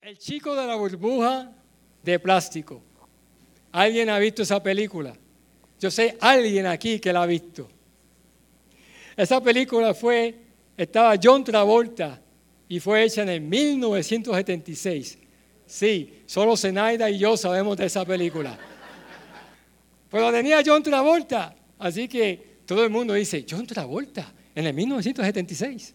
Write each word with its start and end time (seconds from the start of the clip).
El 0.00 0.16
chico 0.16 0.56
de 0.56 0.66
la 0.66 0.76
burbuja 0.76 1.52
de 2.02 2.18
plástico. 2.18 2.80
¿Alguien 3.70 4.08
ha 4.08 4.18
visto 4.18 4.40
esa 4.40 4.62
película? 4.62 5.12
Yo 5.78 5.90
sé 5.90 6.16
alguien 6.22 6.64
aquí 6.64 7.00
que 7.00 7.12
la 7.12 7.24
ha 7.24 7.26
visto. 7.26 7.68
Esa 9.16 9.40
película 9.40 9.94
fue, 9.94 10.34
estaba 10.76 11.14
John 11.22 11.44
Travolta 11.44 12.20
y 12.68 12.80
fue 12.80 13.04
hecha 13.04 13.22
en 13.22 13.28
el 13.28 13.40
1976. 13.40 15.18
Sí, 15.66 16.22
solo 16.26 16.56
Zenaida 16.56 17.08
y 17.10 17.18
yo 17.18 17.36
sabemos 17.36 17.76
de 17.76 17.86
esa 17.86 18.04
película. 18.04 18.58
Pero 20.10 20.32
tenía 20.32 20.62
John 20.64 20.82
Travolta, 20.82 21.54
así 21.78 22.08
que 22.08 22.58
todo 22.66 22.84
el 22.84 22.90
mundo 22.90 23.14
dice, 23.14 23.44
John 23.48 23.66
Travolta, 23.66 24.32
en 24.54 24.66
el 24.66 24.74
1976. 24.74 25.94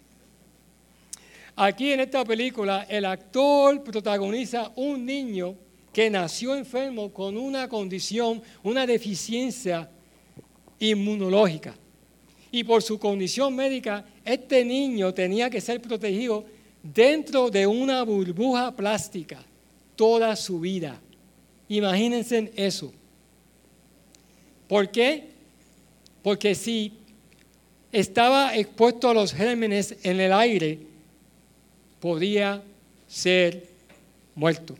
Aquí 1.55 1.91
en 1.91 1.99
esta 1.99 2.23
película 2.23 2.85
el 2.89 3.03
actor 3.03 3.83
protagoniza 3.83 4.71
un 4.75 5.05
niño 5.05 5.55
que 5.91 6.09
nació 6.09 6.55
enfermo 6.55 7.11
con 7.11 7.37
una 7.37 7.67
condición, 7.67 8.41
una 8.63 8.85
deficiencia 8.85 9.89
inmunológica. 10.79 11.75
Y 12.51 12.63
por 12.63 12.81
su 12.81 12.97
condición 12.97 13.55
médica, 13.55 14.05
este 14.25 14.65
niño 14.65 15.13
tenía 15.13 15.49
que 15.49 15.61
ser 15.61 15.81
protegido 15.81 16.45
dentro 16.81 17.49
de 17.49 17.67
una 17.67 18.03
burbuja 18.03 18.75
plástica 18.75 19.43
toda 19.95 20.35
su 20.35 20.59
vida. 20.59 20.99
Imagínense 21.67 22.51
eso. 22.55 22.91
¿Por 24.67 24.89
qué? 24.89 25.29
Porque 26.23 26.55
si 26.55 26.93
estaba 27.91 28.55
expuesto 28.55 29.09
a 29.09 29.13
los 29.13 29.33
gérmenes 29.33 29.95
en 30.03 30.19
el 30.19 30.31
aire, 30.31 30.79
podía 31.99 32.61
ser 33.07 33.67
muerto. 34.35 34.75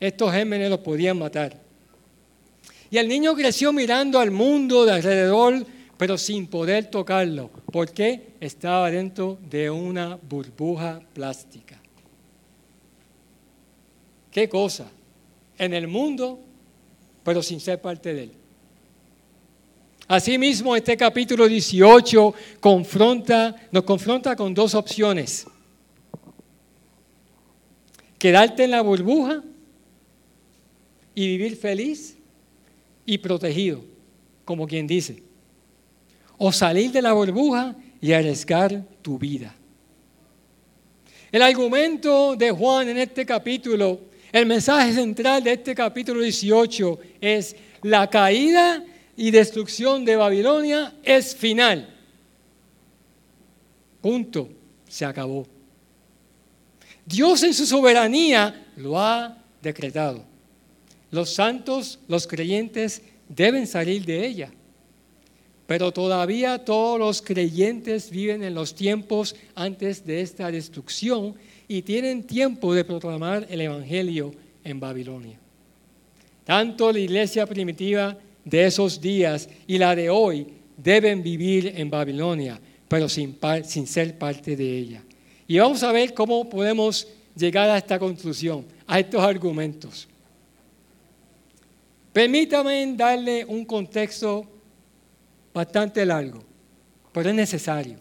Estos 0.00 0.32
gérmenes 0.32 0.70
los 0.70 0.80
podían 0.80 1.18
matar. 1.18 1.56
Y 2.90 2.98
el 2.98 3.08
niño 3.08 3.34
creció 3.34 3.72
mirando 3.72 4.18
al 4.20 4.30
mundo 4.30 4.84
de 4.84 4.92
alrededor, 4.92 5.66
pero 5.98 6.18
sin 6.18 6.46
poder 6.46 6.90
tocarlo. 6.90 7.50
¿Por 7.72 7.90
qué? 7.90 8.34
Estaba 8.40 8.90
dentro 8.90 9.38
de 9.48 9.70
una 9.70 10.16
burbuja 10.16 11.00
plástica. 11.14 11.80
¿Qué 14.30 14.48
cosa? 14.48 14.90
En 15.58 15.72
el 15.72 15.88
mundo, 15.88 16.38
pero 17.24 17.42
sin 17.42 17.60
ser 17.60 17.80
parte 17.80 18.12
de 18.12 18.22
él. 18.24 18.32
Asimismo, 20.08 20.76
este 20.76 20.96
capítulo 20.96 21.48
18 21.48 22.34
confronta, 22.60 23.56
nos 23.72 23.82
confronta 23.84 24.36
con 24.36 24.54
dos 24.54 24.74
opciones 24.74 25.46
quedarte 28.18 28.64
en 28.64 28.70
la 28.70 28.82
burbuja 28.82 29.42
y 31.14 31.26
vivir 31.28 31.56
feliz 31.56 32.16
y 33.04 33.18
protegido, 33.18 33.82
como 34.44 34.66
quien 34.66 34.86
dice. 34.86 35.22
O 36.38 36.52
salir 36.52 36.90
de 36.92 37.02
la 37.02 37.12
burbuja 37.12 37.74
y 38.00 38.12
arriesgar 38.12 38.84
tu 39.02 39.18
vida. 39.18 39.54
El 41.32 41.42
argumento 41.42 42.36
de 42.36 42.50
Juan 42.50 42.88
en 42.88 42.98
este 42.98 43.26
capítulo, 43.26 44.00
el 44.32 44.46
mensaje 44.46 44.92
central 44.92 45.42
de 45.42 45.52
este 45.52 45.74
capítulo 45.74 46.20
18 46.20 46.98
es 47.20 47.56
la 47.82 48.08
caída 48.08 48.84
y 49.16 49.30
destrucción 49.30 50.04
de 50.04 50.16
Babilonia 50.16 50.94
es 51.02 51.34
final. 51.34 51.94
Punto. 54.00 54.50
Se 54.88 55.04
acabó. 55.04 55.46
Dios 57.04 57.42
en 57.42 57.54
su 57.54 57.66
soberanía 57.66 58.66
lo 58.76 58.98
ha 58.98 59.36
decretado. 59.60 60.24
Los 61.10 61.34
santos, 61.34 61.98
los 62.08 62.26
creyentes, 62.26 63.02
deben 63.28 63.66
salir 63.66 64.04
de 64.04 64.26
ella. 64.26 64.50
Pero 65.66 65.92
todavía 65.92 66.64
todos 66.64 66.98
los 66.98 67.22
creyentes 67.22 68.10
viven 68.10 68.44
en 68.44 68.54
los 68.54 68.74
tiempos 68.74 69.34
antes 69.54 70.06
de 70.06 70.20
esta 70.20 70.50
destrucción 70.50 71.34
y 71.66 71.82
tienen 71.82 72.22
tiempo 72.22 72.72
de 72.72 72.84
proclamar 72.84 73.46
el 73.50 73.60
Evangelio 73.60 74.32
en 74.62 74.78
Babilonia. 74.78 75.38
Tanto 76.44 76.92
la 76.92 77.00
iglesia 77.00 77.46
primitiva 77.46 78.16
de 78.44 78.66
esos 78.66 79.00
días 79.00 79.48
y 79.66 79.78
la 79.78 79.96
de 79.96 80.08
hoy 80.08 80.46
deben 80.76 81.22
vivir 81.22 81.72
en 81.76 81.90
Babilonia, 81.90 82.60
pero 82.86 83.08
sin, 83.08 83.36
sin 83.64 83.88
ser 83.88 84.16
parte 84.16 84.54
de 84.54 84.78
ella. 84.78 85.02
Y 85.48 85.58
vamos 85.58 85.82
a 85.82 85.90
ver 85.90 86.14
cómo 86.14 86.48
podemos 86.48 87.08
llegar 87.36 87.68
a 87.68 87.78
esta 87.78 87.98
conclusión, 87.98 88.64
a 88.86 89.00
estos 89.00 89.20
argumentos. 89.20 90.06
Permítame 92.12 92.94
darle 92.96 93.44
un 93.44 93.64
contexto 93.64 94.46
bastante 95.56 96.04
largo, 96.04 96.44
pero 97.12 97.30
es 97.30 97.34
necesario. 97.34 97.96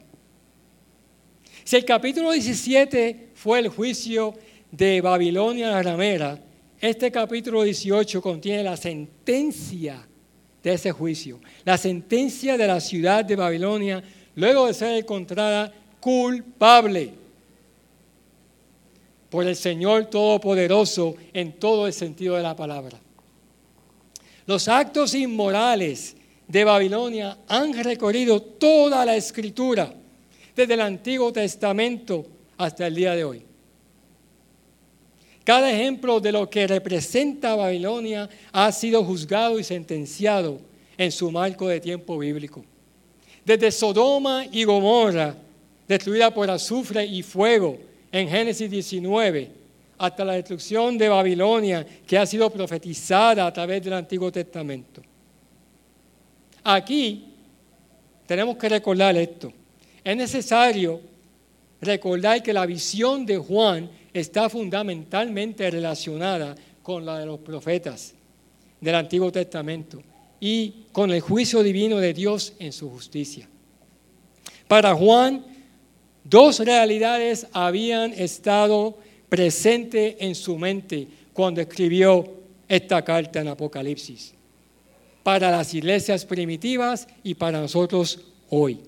Si 1.64 1.78
el 1.78 1.86
capítulo 1.86 2.32
17 2.32 3.30
fue 3.34 3.60
el 3.60 3.70
juicio 3.70 4.34
de 4.70 5.00
Babilonia 5.00 5.72
la 5.72 5.82
ramera, 5.82 6.38
este 6.82 7.10
capítulo 7.10 7.64
18 7.64 8.22
contiene 8.22 8.62
la 8.62 8.76
sentencia 8.76 10.06
de 10.62 10.74
ese 10.74 10.92
juicio, 10.92 11.40
la 11.64 11.78
sentencia 11.78 12.58
de 12.58 12.68
la 12.68 12.82
ciudad 12.82 13.24
de 13.24 13.38
Babilonia 13.38 14.04
luego 14.36 14.68
de 14.68 14.74
ser 14.74 14.98
encontrada 14.98 15.72
culpable 16.02 17.14
por 19.30 19.48
el 19.48 19.56
Señor 19.56 20.08
Todopoderoso 20.08 21.16
en 21.32 21.54
todo 21.54 21.88
el 21.88 21.94
sentido 21.94 22.36
de 22.36 22.44
la 22.44 22.54
palabra. 22.54 23.00
Los 24.46 24.68
actos 24.68 25.16
inmorales 25.16 26.18
de 26.48 26.64
Babilonia 26.64 27.38
han 27.48 27.74
recorrido 27.84 28.42
toda 28.42 29.06
la 29.06 29.16
escritura, 29.16 29.94
desde 30.56 30.74
el 30.74 30.82
Antiguo 30.82 31.34
Testamento 31.34 32.26
hasta 32.58 32.88
el 32.88 32.96
día 32.96 33.14
de 33.14 33.24
hoy. 33.24 33.42
Cada 35.44 35.72
ejemplo 35.72 36.20
de 36.20 36.32
lo 36.32 36.50
que 36.50 36.66
representa 36.66 37.56
Babilonia 37.56 38.30
ha 38.52 38.72
sido 38.72 39.04
juzgado 39.04 39.60
y 39.60 39.64
sentenciado 39.64 40.60
en 40.98 41.12
su 41.12 41.30
marco 41.30 41.68
de 41.68 41.80
tiempo 41.80 42.18
bíblico. 42.18 42.64
Desde 43.44 43.72
Sodoma 43.72 44.46
y 44.52 44.64
Gomorra, 44.64 45.36
destruida 45.88 46.34
por 46.34 46.50
azufre 46.50 47.06
y 47.06 47.22
fuego, 47.22 47.78
en 48.12 48.30
Génesis 48.30 48.72
19 48.72 49.66
hasta 49.98 50.26
la 50.26 50.34
destrucción 50.34 50.98
de 50.98 51.10
Babilonia 51.10 51.86
que 52.06 52.18
ha 52.18 52.26
sido 52.26 52.50
profetizada 52.50 53.46
a 53.46 53.54
través 53.54 53.84
del 53.84 53.94
Antiguo 53.94 54.32
Testamento. 54.32 55.02
Aquí 56.66 57.26
tenemos 58.26 58.58
que 58.58 58.68
recordar 58.68 59.16
esto. 59.16 59.54
Es 60.04 60.18
necesario 60.18 61.00
recordar 61.80 62.44
que 62.44 62.52
la 62.52 62.66
visión 62.66 63.26
de 63.26 63.38
Juan 63.38 63.90
está 64.14 64.50
fundamentalmente 64.50 65.72
relacionada 65.72 66.56
con 66.84 67.06
la 67.06 67.20
de 67.20 67.26
los 67.26 67.40
profetas 67.40 68.14
del 68.82 68.96
Antiguo 68.96 69.32
Testamento 69.32 70.04
y 70.40 70.88
con 70.92 71.12
el 71.12 71.22
juicio 71.22 71.64
divino 71.64 71.98
de 71.98 72.14
Dios 72.14 72.54
en 72.60 72.74
su 72.74 72.90
justicia. 72.90 73.48
Para 74.68 74.94
Juan, 74.94 75.56
Dos 76.28 76.58
realidades 76.58 77.46
habían 77.54 78.12
estado 78.14 78.98
presentes 79.30 80.16
en 80.18 80.34
su 80.34 80.58
mente 80.58 81.08
cuando 81.34 81.62
escribió 81.62 82.28
esta 82.68 83.04
carta 83.04 83.42
en 83.42 83.50
Apocalipsis, 83.50 84.34
para 85.26 85.50
las 85.50 85.74
iglesias 85.74 86.24
primitivas 86.24 87.08
y 87.24 87.34
para 87.34 87.60
nosotros 87.60 88.20
hoy. 88.52 88.80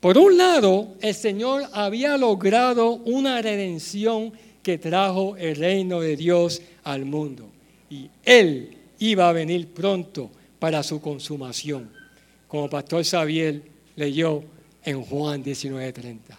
Por 0.00 0.18
un 0.18 0.36
lado, 0.36 0.96
el 1.00 1.14
Señor 1.14 1.62
había 1.72 2.18
logrado 2.18 2.90
una 2.90 3.40
redención 3.40 4.34
que 4.62 4.76
trajo 4.76 5.34
el 5.38 5.56
reino 5.56 6.00
de 6.00 6.14
Dios 6.18 6.60
al 6.84 7.06
mundo 7.06 7.48
y 7.88 8.10
Él 8.22 8.76
iba 8.98 9.30
a 9.30 9.32
venir 9.32 9.68
pronto 9.68 10.30
para 10.58 10.82
su 10.82 11.00
consumación, 11.00 11.90
como 12.48 12.68
Pastor 12.68 13.02
Xavier 13.02 13.62
leyó 13.96 14.42
en 14.84 15.02
Juan 15.02 15.42
19:30. 15.42 16.38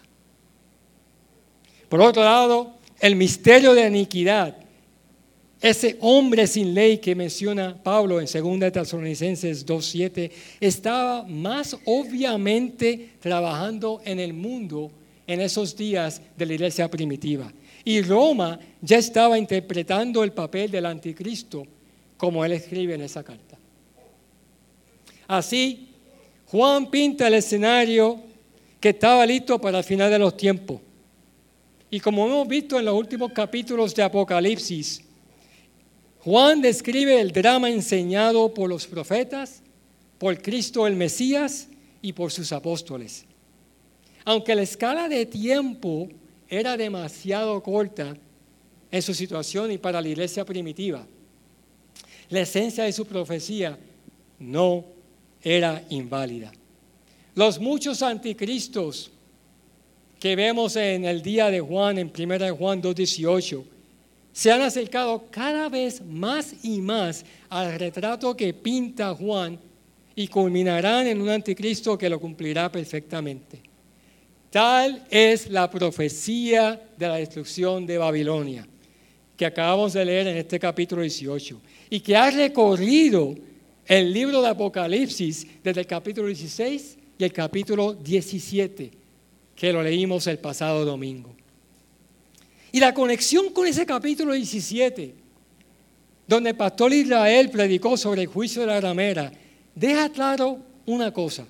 Por 1.90 2.02
otro 2.02 2.24
lado, 2.24 2.76
el 3.00 3.16
misterio 3.16 3.74
de 3.74 3.88
iniquidad 3.88 4.56
ese 5.62 5.98
hombre 6.02 6.48
sin 6.48 6.74
ley 6.74 6.98
que 6.98 7.14
menciona 7.14 7.78
Pablo 7.82 8.20
en 8.20 8.26
2 8.26 8.72
Tesalonicenses 8.72 9.66
2.7 9.66 10.32
estaba 10.60 11.24
más 11.24 11.78
obviamente 11.86 13.12
trabajando 13.20 14.02
en 14.04 14.20
el 14.20 14.34
mundo 14.34 14.92
en 15.28 15.40
esos 15.40 15.78
días 15.78 16.20
de 16.36 16.46
la 16.48 16.54
iglesia 16.54 16.90
primitiva. 16.90 17.54
Y 17.84 18.02
Roma 18.02 18.60
ya 18.82 18.98
estaba 18.98 19.38
interpretando 19.38 20.24
el 20.24 20.32
papel 20.32 20.72
del 20.72 20.88
anticristo 20.88 21.66
como 22.18 22.44
él 22.44 22.54
escribe 22.54 22.96
en 22.96 23.02
esa 23.02 23.24
carta. 23.24 23.58
Así, 25.28 25.90
Juan 26.48 26.90
pinta 26.90 27.28
el 27.28 27.36
escenario 27.36 28.20
que 28.80 28.90
estaba 28.90 29.26
listo 29.28 29.62
para 29.62 29.78
el 29.78 29.84
final 29.84 30.10
de 30.10 30.20
los 30.20 30.36
tiempos. 30.36 30.82
Y 31.92 32.00
como 32.00 32.26
hemos 32.26 32.48
visto 32.48 32.80
en 32.80 32.86
los 32.86 32.96
últimos 32.96 33.32
capítulos 33.32 33.94
de 33.94 34.04
Apocalipsis, 34.04 35.04
Juan 36.24 36.62
describe 36.62 37.20
el 37.20 37.32
drama 37.32 37.70
enseñado 37.70 38.54
por 38.54 38.70
los 38.70 38.86
profetas, 38.86 39.64
por 40.20 40.40
Cristo 40.42 40.86
el 40.86 40.96
Mesías 40.96 41.68
y 42.02 42.14
por 42.14 42.32
sus 42.32 42.52
apóstoles. 42.52 43.26
Aunque 44.24 44.54
la 44.54 44.62
escala 44.62 45.10
de 45.10 45.26
tiempo 45.26 46.08
era 46.48 46.78
demasiado 46.78 47.62
corta 47.64 48.16
en 48.92 49.02
su 49.02 49.16
situación 49.16 49.72
y 49.72 49.80
para 49.80 50.00
la 50.00 50.10
iglesia 50.10 50.46
primitiva, 50.46 51.08
la 52.30 52.42
esencia 52.42 52.84
de 52.84 52.94
su 52.94 53.06
profecía 53.06 53.80
no 54.38 54.86
era 55.42 55.84
inválida. 55.90 56.52
Los 57.34 57.60
muchos 57.60 58.04
anticristos 58.04 59.10
que 60.20 60.36
vemos 60.36 60.76
en 60.76 61.04
el 61.06 61.24
día 61.24 61.50
de 61.50 61.62
Juan, 61.62 61.98
en 61.98 62.12
1 62.16 62.56
Juan 62.56 62.82
2.18, 62.82 63.64
se 64.34 64.52
han 64.52 64.62
acercado 64.62 65.26
cada 65.30 65.70
vez 65.70 66.02
más 66.06 66.54
y 66.64 66.80
más 66.82 67.26
al 67.50 67.78
retrato 67.78 68.36
que 68.36 68.54
pinta 68.54 69.14
Juan 69.14 69.60
y 70.16 70.28
culminarán 70.28 71.08
en 71.08 71.22
un 71.22 71.30
anticristo 71.30 71.98
que 71.98 72.10
lo 72.10 72.20
cumplirá 72.20 72.72
perfectamente. 72.72 73.60
Tal 74.50 75.06
es 75.10 75.50
la 75.50 75.70
profecía 75.70 76.82
de 76.98 77.08
la 77.08 77.16
destrucción 77.16 77.86
de 77.86 77.98
Babilonia, 77.98 78.68
que 79.38 79.46
acabamos 79.46 79.94
de 79.94 80.06
leer 80.06 80.28
en 80.28 80.38
este 80.38 80.60
capítulo 80.60 81.02
18, 81.02 81.62
y 81.90 82.00
que 82.02 82.16
ha 82.16 82.30
recorrido 82.30 83.36
el 83.86 84.14
libro 84.14 84.42
de 84.42 84.50
Apocalipsis 84.50 85.48
desde 85.64 85.82
el 85.82 85.88
capítulo 85.88 86.28
16 86.28 86.98
y 87.18 87.24
el 87.24 87.34
capítulo 87.34 87.94
17, 87.94 88.92
que 89.56 89.74
lo 89.74 89.82
leímos 89.82 90.28
el 90.28 90.38
pasado 90.38 90.84
domingo. 90.86 91.34
Y 92.72 92.80
la 92.80 92.94
conexión 92.94 93.50
con 93.50 93.68
ese 93.68 93.86
capítulo 93.86 94.34
17, 94.34 95.14
donde 96.28 96.52
el 96.52 96.56
pastor 96.56 96.94
Israel 96.94 97.50
predicó 97.50 97.98
sobre 97.98 98.22
el 98.22 98.28
juicio 98.28 98.62
de 98.62 98.68
la 98.68 98.80
ramera, 98.80 99.32
deja 99.76 100.10
claro 100.10 100.60
una 100.86 101.12
cosa. 101.12 101.46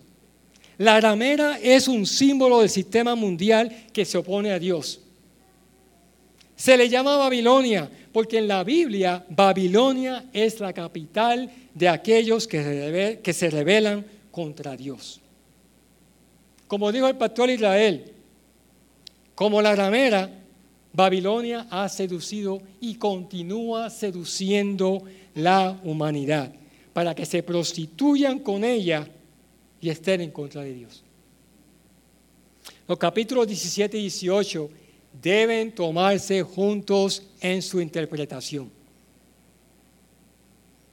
La 0.77 0.99
ramera 0.99 1.59
es 1.61 1.87
un 1.87 2.07
símbolo 2.07 2.61
del 2.61 2.69
sistema 2.69 3.13
mundial 3.13 3.85
que 3.93 4.03
se 4.03 4.17
opone 4.17 4.51
a 4.51 4.57
Dios. 4.57 5.01
Se 6.55 6.75
le 6.75 6.89
llama 6.89 7.17
Babilonia 7.17 7.89
porque 8.11 8.39
en 8.39 8.47
la 8.47 8.63
Biblia 8.63 9.23
Babilonia 9.29 10.25
es 10.33 10.59
la 10.59 10.73
capital 10.73 11.51
de 11.73 11.87
aquellos 11.87 12.47
que 12.47 13.33
se 13.33 13.49
rebelan 13.49 14.05
contra 14.31 14.75
Dios. 14.75 15.21
Como 16.67 16.91
dijo 16.91 17.07
el 17.07 17.17
pastor 17.17 17.49
Israel, 17.49 18.11
como 19.35 19.61
la 19.61 19.75
ramera, 19.75 20.29
Babilonia 20.93 21.67
ha 21.69 21.87
seducido 21.87 22.61
y 22.79 22.95
continúa 22.95 23.89
seduciendo 23.89 25.03
la 25.35 25.79
humanidad 25.83 26.51
para 26.93 27.15
que 27.15 27.25
se 27.25 27.43
prostituyan 27.43 28.39
con 28.39 28.63
ella 28.63 29.07
y 29.79 29.89
estén 29.89 30.21
en 30.21 30.31
contra 30.31 30.61
de 30.61 30.73
Dios. 30.73 31.03
Los 32.87 32.97
capítulos 32.97 33.47
17 33.47 33.97
y 33.97 34.01
18 34.01 34.69
deben 35.21 35.73
tomarse 35.73 36.43
juntos 36.43 37.23
en 37.39 37.61
su 37.61 37.79
interpretación. 37.79 38.69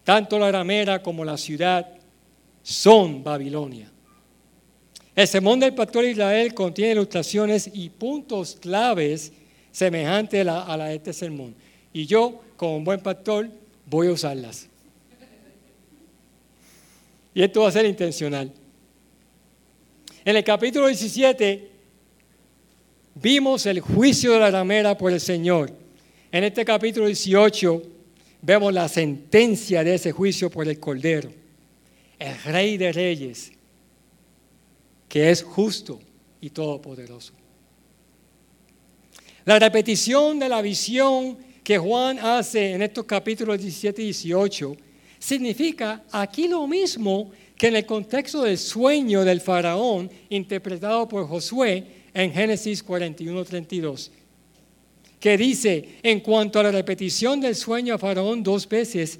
Tanto 0.05 0.39
la 0.39 0.51
ramera 0.51 1.03
como 1.03 1.25
la 1.25 1.37
ciudad 1.37 1.87
son 2.63 3.23
Babilonia. 3.23 3.91
El 5.15 5.27
sermón 5.27 5.59
del 5.59 5.75
pastor 5.75 6.05
Israel 6.05 6.55
contiene 6.55 6.93
ilustraciones 6.93 7.69
y 7.75 7.91
puntos 7.91 8.57
claves 8.61 9.33
semejantes 9.73 10.47
a 10.47 10.77
la, 10.77 10.85
de 10.87 10.97
este 10.97 11.13
sermón. 11.13 11.55
Y 11.93 12.07
yo, 12.07 12.41
como 12.57 12.77
un 12.77 12.85
buen 12.85 13.01
pastor, 13.01 13.49
voy 13.87 14.09
a 14.09 14.13
usarlas. 14.13 14.69
Y 17.35 17.43
esto 17.43 17.63
va 17.63 17.69
a 17.69 17.73
ser 17.73 17.87
intencional. 17.87 18.53
En 20.25 20.37
el 20.37 20.45
capítulo 20.45 20.89
17 20.89 21.69
vimos 23.15 23.67
el 23.67 23.81
juicio 23.81 24.33
de 24.33 24.41
la 24.41 24.51
ramera 24.51 24.99
por 24.99 25.13
el 25.13 25.21
Señor. 25.21 25.73
En 26.31 26.45
este 26.45 26.65
capítulo 26.65 27.07
18 27.07 27.83
vemos 28.43 28.73
la 28.73 28.89
sentencia 28.89 29.85
de 29.85 29.95
ese 29.95 30.13
juicio 30.13 30.51
por 30.51 30.69
el 30.69 30.79
Cordero. 30.79 31.31
El 32.19 32.43
Rey 32.43 32.77
de 32.77 32.93
Reyes, 32.93 33.53
que 35.09 35.31
es 35.31 35.43
justo 35.43 36.01
y 36.41 36.51
todopoderoso. 36.51 37.33
La 39.49 39.59
repetición 39.59 40.39
de 40.39 40.47
la 40.47 40.61
visión 40.61 41.39
que 41.65 41.79
Juan 41.79 42.19
hace 42.19 42.73
en 42.73 42.83
estos 42.83 43.07
capítulos 43.07 43.59
17 43.59 44.03
y 44.03 44.05
18 44.05 44.77
significa 45.19 46.05
aquí 46.13 46.49
lo 46.49 46.67
mismo 46.67 47.31
que 47.57 47.69
en 47.69 47.77
el 47.77 47.87
contexto 47.87 48.43
del 48.43 48.59
sueño 48.59 49.25
del 49.25 49.41
faraón 49.41 50.11
interpretado 50.29 51.09
por 51.09 51.27
Josué 51.27 51.83
en 52.13 52.31
Génesis 52.31 52.83
41, 52.83 53.43
32, 53.43 54.11
que 55.19 55.39
dice, 55.39 55.97
en 56.03 56.21
cuanto 56.21 56.61
a 56.61 56.65
la 56.65 56.71
repetición 56.71 57.41
del 57.41 57.57
sueño 57.57 57.95
a 57.95 57.99
faraón 57.99 58.43
dos 58.43 58.69
veces, 58.69 59.19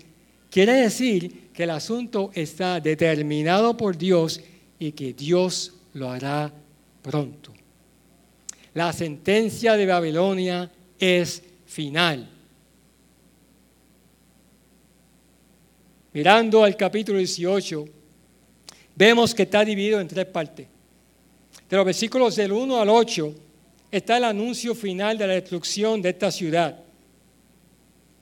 quiere 0.51 0.75
decir 0.75 1.49
que 1.55 1.63
el 1.63 1.71
asunto 1.71 2.33
está 2.35 2.81
determinado 2.81 3.79
por 3.79 3.97
Dios 3.97 4.43
y 4.79 4.93
que 4.93 5.15
Dios 5.15 5.73
lo 5.95 6.11
hará 6.11 6.53
pronto. 7.01 7.58
La 8.79 8.93
sentencia 8.93 9.77
de 9.77 9.87
Babilonia 9.87 10.71
es 11.01 11.43
final. 11.67 12.31
Mirando 16.13 16.63
al 16.63 16.77
capítulo 16.77 17.19
18, 17.19 17.85
vemos 18.95 19.35
que 19.35 19.43
está 19.43 19.65
dividido 19.65 20.01
en 20.01 20.07
tres 20.07 20.27
partes. 20.27 20.69
De 21.69 21.77
los 21.77 21.85
versículos 21.85 22.37
del 22.37 22.53
1 22.53 22.81
al 22.81 22.89
8 22.89 23.35
está 23.91 24.19
el 24.19 24.23
anuncio 24.23 24.77
final 24.77 25.19
de 25.19 25.27
la 25.27 25.33
destrucción 25.33 26.01
de 26.01 26.11
esta 26.11 26.31
ciudad. 26.31 26.79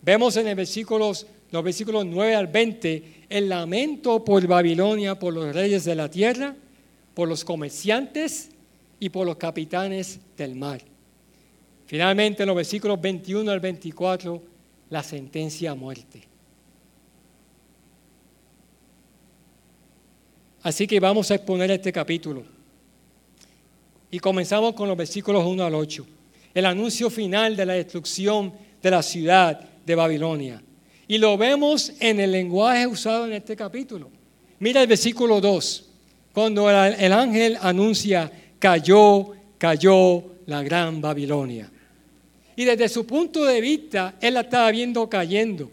Vemos 0.01 0.39
en 0.39 0.47
el 0.47 0.55
versículos, 0.55 1.27
los 1.51 1.63
versículos 1.63 2.07
9 2.07 2.35
al 2.35 2.47
20 2.47 3.27
el 3.29 3.51
lamento 3.51 4.25
por 4.25 4.47
Babilonia, 4.47 5.19
por 5.19 5.35
los 5.35 5.55
reyes 5.55 5.85
de 5.85 5.95
la 5.95 6.11
tierra, 6.11 6.57
por 7.13 7.29
los 7.29 7.45
comerciantes 7.45 8.56
y 8.99 9.09
por 9.09 9.26
los 9.26 9.37
capitanes 9.37 10.21
del 10.37 10.55
mar. 10.55 10.81
Finalmente, 11.87 12.43
en 12.43 12.49
los 12.49 12.57
versículos 12.57 13.00
21 13.00 13.50
al 13.50 13.61
24, 13.61 14.43
la 14.91 15.03
sentencia 15.03 15.71
a 15.71 15.75
muerte. 15.75 16.23
Así 20.62 20.87
que 20.87 20.99
vamos 20.99 21.31
a 21.31 21.37
exponer 21.37 21.71
este 21.71 21.93
capítulo. 21.93 22.43
Y 24.11 24.19
comenzamos 24.19 24.75
con 24.75 24.88
los 24.88 24.97
versículos 24.97 25.45
1 25.45 25.65
al 25.65 25.75
8. 25.75 26.07
El 26.55 26.67
anuncio 26.67 27.11
final 27.11 27.55
de 27.55 27.67
la 27.67 27.75
destrucción 27.75 28.53
de 28.83 28.91
la 28.91 29.03
ciudad 29.03 29.61
de 29.85 29.95
Babilonia. 29.95 30.62
Y 31.07 31.19
lo 31.19 31.37
vemos 31.37 31.93
en 32.00 32.19
el 32.19 32.33
lenguaje 32.33 32.87
usado 32.87 33.26
en 33.26 33.35
este 33.35 33.55
capítulo. 33.55 34.11
Mira 34.59 34.83
el 34.83 34.88
versículo 34.88 35.41
2, 35.41 35.88
cuando 36.33 36.69
el 36.69 37.12
ángel 37.12 37.59
anuncia, 37.61 38.33
cayó, 38.59 39.33
cayó 39.59 40.25
la 40.47 40.63
gran 40.63 41.01
Babilonia. 41.01 41.71
Y 42.57 42.65
desde 42.65 42.89
su 42.89 43.07
punto 43.07 43.45
de 43.45 43.61
vista, 43.61 44.17
él 44.21 44.35
la 44.35 44.41
estaba 44.41 44.71
viendo 44.71 45.09
cayendo. 45.09 45.71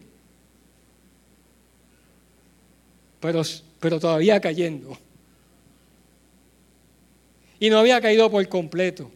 Pero 3.20 3.44
pero 3.84 4.00
todavía 4.00 4.40
cayendo. 4.40 4.98
Y 7.60 7.70
no 7.70 7.80
había 7.80 8.00
caído 8.00 8.32
por 8.32 8.48
completo. 8.48 9.12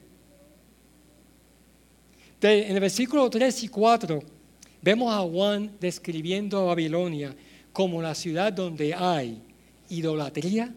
en 2.41 2.73
el 2.73 2.81
versículo 2.81 3.29
3 3.29 3.63
y 3.63 3.69
4 3.69 4.21
vemos 4.81 5.13
a 5.13 5.19
Juan 5.19 5.71
describiendo 5.79 6.59
a 6.59 6.65
Babilonia 6.65 7.33
como 7.71 8.01
la 8.01 8.13
ciudad 8.13 8.51
donde 8.51 8.93
hay 8.93 9.41
idolatría, 9.87 10.75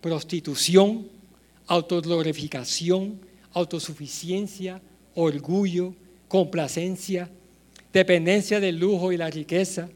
prostitución, 0.00 1.08
autoglorificación, 1.66 3.20
autosuficiencia, 3.52 4.80
orgullo, 5.14 5.94
complacencia, 6.28 7.30
dependencia 7.92 8.60
del 8.60 8.78
lujo 8.78 9.12
y 9.12 9.16
la 9.16 9.30
riqueza, 9.30 9.88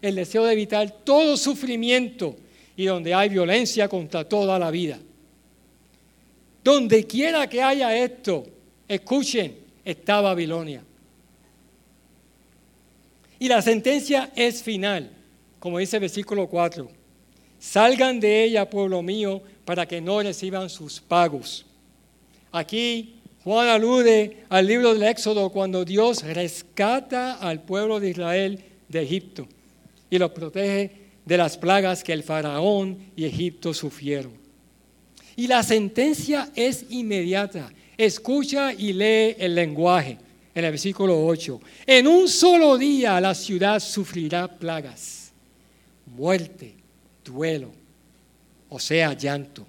el 0.00 0.16
deseo 0.16 0.44
de 0.44 0.52
evitar 0.52 0.90
todo 1.04 1.36
sufrimiento 1.36 2.36
y 2.76 2.86
donde 2.86 3.14
hay 3.14 3.28
violencia 3.28 3.88
contra 3.88 4.28
toda 4.28 4.58
la 4.58 4.70
vida. 4.70 4.98
Donde 6.62 7.06
quiera 7.06 7.46
que 7.48 7.62
haya 7.62 7.96
esto, 7.96 8.46
escuchen, 8.88 9.56
está 9.84 10.20
Babilonia. 10.20 10.82
Y 13.38 13.48
la 13.48 13.60
sentencia 13.60 14.32
es 14.34 14.62
final, 14.62 15.10
como 15.58 15.78
dice 15.78 15.96
el 15.96 16.00
versículo 16.00 16.48
4. 16.48 16.88
Salgan 17.58 18.20
de 18.20 18.44
ella, 18.44 18.68
pueblo 18.68 19.02
mío, 19.02 19.42
para 19.64 19.86
que 19.86 20.00
no 20.00 20.22
reciban 20.22 20.68
sus 20.68 21.00
pagos. 21.00 21.64
Aquí 22.52 23.14
Juan 23.44 23.68
alude 23.68 24.44
al 24.48 24.66
libro 24.66 24.94
del 24.94 25.02
Éxodo 25.02 25.50
cuando 25.50 25.84
Dios 25.84 26.22
rescata 26.22 27.34
al 27.34 27.62
pueblo 27.62 28.00
de 28.00 28.10
Israel 28.10 28.64
de 28.88 29.02
Egipto 29.02 29.46
y 30.08 30.18
los 30.18 30.30
protege 30.30 31.04
de 31.26 31.36
las 31.36 31.58
plagas 31.58 32.02
que 32.02 32.12
el 32.12 32.22
faraón 32.22 32.98
y 33.14 33.24
Egipto 33.24 33.74
sufrieron. 33.74 34.32
Y 35.36 35.46
la 35.46 35.62
sentencia 35.62 36.50
es 36.54 36.86
inmediata. 36.88 37.70
Escucha 37.98 38.72
y 38.72 38.92
lee 38.92 39.36
el 39.38 39.54
lenguaje 39.54 40.16
en 40.54 40.64
el 40.64 40.70
versículo 40.70 41.26
8. 41.26 41.60
En 41.86 42.06
un 42.06 42.28
solo 42.28 42.78
día 42.78 43.20
la 43.20 43.34
ciudad 43.34 43.80
sufrirá 43.80 44.48
plagas, 44.48 45.32
muerte, 46.06 46.74
duelo, 47.24 47.72
o 48.68 48.78
sea, 48.78 49.12
llanto, 49.12 49.66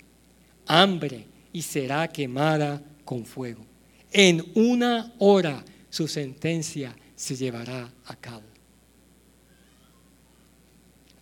hambre 0.68 1.26
y 1.54 1.62
será 1.62 2.08
quemada 2.08 2.82
con 3.04 3.26
fuego. 3.26 3.66
En 4.12 4.44
una 4.56 5.14
hora 5.20 5.64
su 5.90 6.08
sentencia 6.08 6.96
se 7.16 7.36
llevará 7.36 7.90
a 8.06 8.16
cabo. 8.16 8.44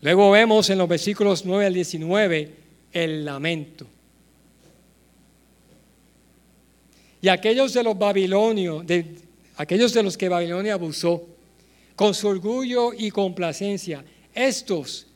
Luego 0.01 0.31
vemos 0.31 0.69
en 0.69 0.77
los 0.77 0.89
versículos 0.89 1.45
9 1.45 1.65
al 1.65 1.73
19 1.73 2.55
el 2.91 3.23
lamento. 3.23 3.87
Y 7.21 7.29
aquellos 7.29 7.73
de 7.73 7.83
los 7.83 7.97
babilonios, 7.97 8.85
de, 8.85 9.15
aquellos 9.55 9.93
de 9.93 10.03
los 10.03 10.17
que 10.17 10.27
Babilonia 10.27 10.73
abusó, 10.73 11.25
con 11.95 12.13
su 12.13 12.27
orgullo 12.27 12.91
y 12.93 13.11
complacencia, 13.11 14.03
estos 14.33 15.07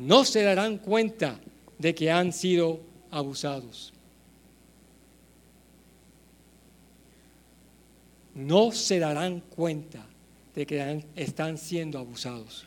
no 0.00 0.24
se 0.24 0.42
darán 0.42 0.78
cuenta 0.78 1.38
de 1.78 1.94
que 1.94 2.10
han 2.10 2.32
sido 2.32 2.80
abusados. 3.10 3.92
No 8.34 8.72
se 8.72 8.98
darán 8.98 9.40
cuenta 9.40 10.06
de 10.54 10.64
que 10.64 11.04
están 11.14 11.58
siendo 11.58 11.98
abusados, 11.98 12.66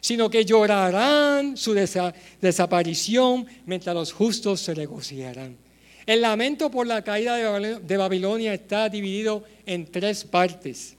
sino 0.00 0.28
que 0.28 0.44
llorarán 0.44 1.56
su 1.56 1.72
desaparición 1.72 3.46
mientras 3.64 3.94
los 3.94 4.12
justos 4.12 4.60
se 4.60 4.74
regocijarán. 4.74 5.56
El 6.04 6.22
lamento 6.22 6.68
por 6.68 6.88
la 6.88 7.04
caída 7.04 7.36
de 7.78 7.96
Babilonia 7.96 8.52
está 8.54 8.88
dividido 8.88 9.44
en 9.66 9.86
tres 9.86 10.24
partes. 10.24 10.96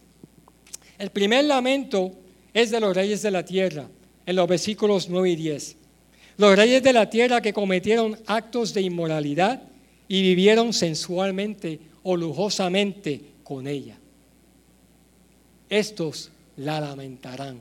El 0.98 1.10
primer 1.10 1.44
lamento 1.44 2.14
es 2.54 2.72
de 2.72 2.80
los 2.80 2.96
reyes 2.96 3.22
de 3.22 3.32
la 3.32 3.44
tierra, 3.44 3.90
en 4.32 4.38
los 4.38 4.48
versículos 4.48 5.10
9 5.10 5.30
y 5.30 5.36
10. 5.36 5.76
Los 6.38 6.56
reyes 6.56 6.82
de 6.82 6.94
la 6.94 7.10
tierra 7.10 7.42
que 7.42 7.54
cometieron 7.54 8.18
actos 8.26 8.74
de 8.74 8.82
inmoralidad 8.82 9.62
y 10.08 10.22
vivieron 10.22 10.74
sensualmente 10.74 11.80
o 12.04 12.16
lujosamente 12.16 13.22
con 13.44 13.68
ella. 13.68 13.98
Estos 15.70 16.32
la 16.58 16.80
lamentarán, 16.80 17.60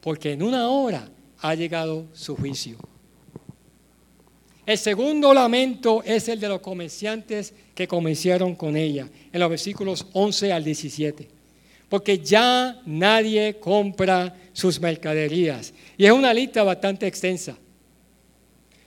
porque 0.00 0.32
en 0.32 0.42
una 0.42 0.68
hora 0.68 1.08
ha 1.40 1.54
llegado 1.54 2.06
su 2.12 2.36
juicio. 2.36 2.76
El 4.64 4.78
segundo 4.78 5.34
lamento 5.34 6.02
es 6.04 6.28
el 6.28 6.38
de 6.38 6.48
los 6.48 6.60
comerciantes 6.60 7.52
que 7.74 7.88
comerciaron 7.88 8.54
con 8.54 8.76
ella, 8.76 9.08
en 9.32 9.40
los 9.40 9.50
versículos 9.50 10.06
11 10.12 10.52
al 10.52 10.64
17. 10.64 11.41
Porque 11.92 12.18
ya 12.18 12.80
nadie 12.86 13.58
compra 13.60 14.34
sus 14.54 14.80
mercaderías. 14.80 15.74
Y 15.98 16.06
es 16.06 16.10
una 16.10 16.32
lista 16.32 16.62
bastante 16.62 17.06
extensa. 17.06 17.54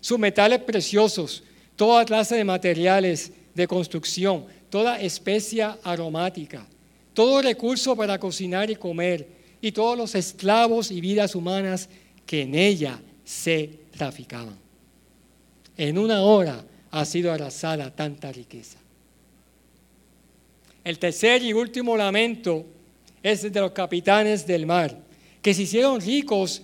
Sus 0.01 0.17
metales 0.17 0.63
preciosos, 0.63 1.43
toda 1.75 2.03
clase 2.03 2.35
de 2.35 2.43
materiales 2.43 3.31
de 3.53 3.67
construcción, 3.67 4.47
toda 4.71 4.99
especia 4.99 5.77
aromática, 5.83 6.65
todo 7.13 7.43
recurso 7.43 7.95
para 7.95 8.17
cocinar 8.17 8.71
y 8.71 8.75
comer, 8.75 9.27
y 9.61 9.71
todos 9.71 9.95
los 9.95 10.15
esclavos 10.15 10.89
y 10.89 10.99
vidas 10.99 11.35
humanas 11.35 11.87
que 12.25 12.41
en 12.41 12.55
ella 12.55 12.99
se 13.23 13.69
traficaban. 13.95 14.57
En 15.77 15.99
una 15.99 16.23
hora 16.23 16.65
ha 16.89 17.05
sido 17.05 17.31
arrasada 17.31 17.95
tanta 17.95 18.31
riqueza. 18.31 18.79
El 20.83 20.97
tercer 20.97 21.43
y 21.43 21.53
último 21.53 21.95
lamento 21.95 22.65
es 23.31 23.51
de 23.51 23.59
los 23.59 23.71
capitanes 23.71 24.45
del 24.45 24.67
mar, 24.67 24.95
que 25.41 25.55
se 25.55 25.63
hicieron 25.63 25.99
ricos 25.99 26.61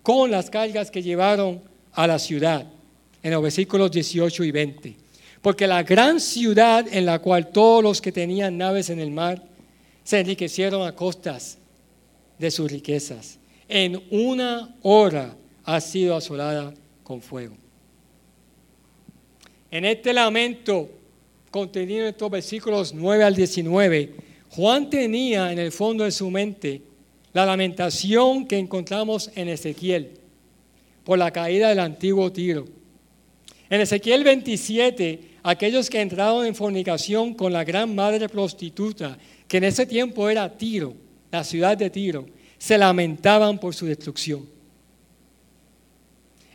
con 0.00 0.30
las 0.30 0.48
cargas 0.48 0.88
que 0.88 1.02
llevaron 1.02 1.60
a 1.92 2.06
la 2.06 2.20
ciudad, 2.20 2.68
en 3.20 3.32
los 3.32 3.42
versículos 3.42 3.90
18 3.90 4.44
y 4.44 4.50
20. 4.52 4.96
Porque 5.42 5.66
la 5.66 5.82
gran 5.82 6.20
ciudad 6.20 6.86
en 6.88 7.04
la 7.04 7.18
cual 7.18 7.50
todos 7.50 7.82
los 7.82 8.00
que 8.00 8.12
tenían 8.12 8.56
naves 8.56 8.90
en 8.90 9.00
el 9.00 9.10
mar 9.10 9.42
se 10.04 10.20
enriquecieron 10.20 10.86
a 10.86 10.94
costas 10.94 11.58
de 12.38 12.50
sus 12.52 12.70
riquezas, 12.70 13.40
en 13.68 14.00
una 14.10 14.72
hora 14.82 15.34
ha 15.64 15.80
sido 15.80 16.14
asolada 16.14 16.72
con 17.02 17.20
fuego. 17.20 17.56
En 19.68 19.84
este 19.84 20.12
lamento 20.12 20.88
contenido 21.50 22.02
en 22.02 22.10
estos 22.10 22.30
versículos 22.30 22.94
9 22.94 23.24
al 23.24 23.34
19, 23.34 24.33
Juan 24.54 24.88
tenía 24.88 25.50
en 25.50 25.58
el 25.58 25.72
fondo 25.72 26.04
de 26.04 26.12
su 26.12 26.30
mente 26.30 26.80
la 27.32 27.44
lamentación 27.44 28.46
que 28.46 28.56
encontramos 28.56 29.28
en 29.34 29.48
Ezequiel 29.48 30.12
por 31.02 31.18
la 31.18 31.32
caída 31.32 31.70
del 31.70 31.80
antiguo 31.80 32.30
Tiro. 32.30 32.64
En 33.68 33.80
Ezequiel 33.80 34.22
27, 34.22 35.38
aquellos 35.42 35.90
que 35.90 36.00
entraron 36.00 36.46
en 36.46 36.54
fornicación 36.54 37.34
con 37.34 37.52
la 37.52 37.64
gran 37.64 37.96
madre 37.96 38.28
prostituta, 38.28 39.18
que 39.48 39.56
en 39.56 39.64
ese 39.64 39.86
tiempo 39.86 40.30
era 40.30 40.56
Tiro, 40.56 40.94
la 41.32 41.42
ciudad 41.42 41.76
de 41.76 41.90
Tiro, 41.90 42.26
se 42.56 42.78
lamentaban 42.78 43.58
por 43.58 43.74
su 43.74 43.86
destrucción. 43.86 44.48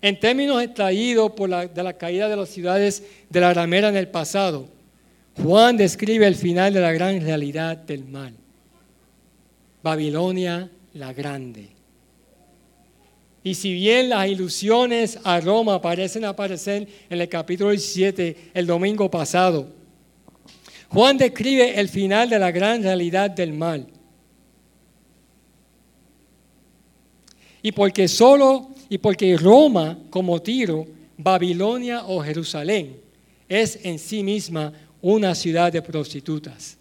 En 0.01 0.17
términos 0.17 0.63
extraídos 0.63 1.31
por 1.31 1.49
de 1.49 1.83
la 1.83 1.97
caída 1.97 2.29
de 2.29 2.37
las 2.37 2.47
ciudades 2.47 3.03
de 3.29 3.41
la 3.41 3.53
ramera 3.53 3.89
en 3.89 3.97
el 3.97 4.07
pasado, 4.07 4.69
Juan 5.43 5.77
describe 5.77 6.27
el 6.27 6.35
final 6.35 6.73
de 6.73 6.81
la 6.81 6.91
gran 6.91 7.21
realidad 7.21 7.77
del 7.77 8.05
mal. 8.05 8.33
Babilonia 9.81 10.69
la 10.93 11.13
grande. 11.13 11.69
Y 13.43 13.55
si 13.55 13.73
bien 13.73 14.09
las 14.09 14.27
ilusiones 14.27 15.17
a 15.23 15.39
Roma 15.39 15.81
parecen 15.81 16.25
aparecer 16.25 16.87
en 17.09 17.21
el 17.21 17.29
capítulo 17.29 17.69
17 17.69 18.51
el 18.53 18.67
domingo 18.67 19.09
pasado, 19.09 19.69
Juan 20.89 21.17
describe 21.17 21.79
el 21.79 21.87
final 21.87 22.29
de 22.29 22.39
la 22.39 22.51
gran 22.51 22.83
realidad 22.83 23.29
del 23.29 23.53
mal. 23.53 23.87
Y 27.61 27.71
porque 27.71 28.07
solo 28.07 28.69
y 28.89 28.97
porque 28.97 29.37
Roma, 29.37 29.97
como 30.09 30.41
Tiro, 30.41 30.85
Babilonia 31.17 32.05
o 32.05 32.21
Jerusalén, 32.21 32.97
es 33.47 33.79
en 33.83 33.99
sí 33.99 34.23
misma 34.23 34.73
una 35.01 35.35
ciudad 35.35 35.71
de 35.71 35.81
prostitutas. 35.81 36.77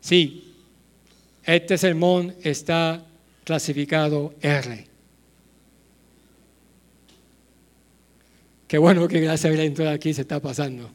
Sí, 0.00 0.54
este 1.44 1.76
sermón 1.76 2.34
está 2.42 3.04
clasificado 3.44 4.34
R. 4.40 4.86
Qué 8.66 8.78
bueno 8.78 9.06
que 9.06 9.20
gracias 9.20 9.52
a 9.52 9.56
Dios 9.56 9.80
aquí 9.88 10.14
se 10.14 10.22
está 10.22 10.40
pasando. 10.40 10.90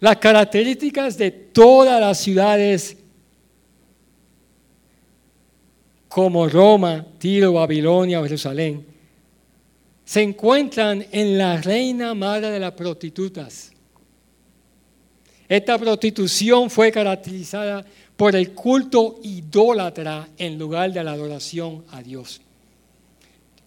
Las 0.00 0.16
características 0.16 1.16
de 1.16 1.30
todas 1.30 2.00
las 2.00 2.18
ciudades 2.18 2.96
como 6.08 6.48
Roma, 6.48 7.06
Tiro, 7.18 7.52
Babilonia 7.52 8.20
o 8.20 8.24
Jerusalén, 8.24 8.84
se 10.04 10.22
encuentran 10.22 11.06
en 11.12 11.38
la 11.38 11.60
reina 11.62 12.14
madre 12.14 12.50
de 12.50 12.58
las 12.58 12.72
prostitutas. 12.72 13.72
Esta 15.52 15.76
prostitución 15.76 16.70
fue 16.70 16.90
caracterizada 16.90 17.84
por 18.16 18.34
el 18.34 18.52
culto 18.52 19.20
idólatra 19.22 20.26
en 20.38 20.58
lugar 20.58 20.90
de 20.90 21.04
la 21.04 21.12
adoración 21.12 21.84
a 21.90 22.02
Dios. 22.02 22.40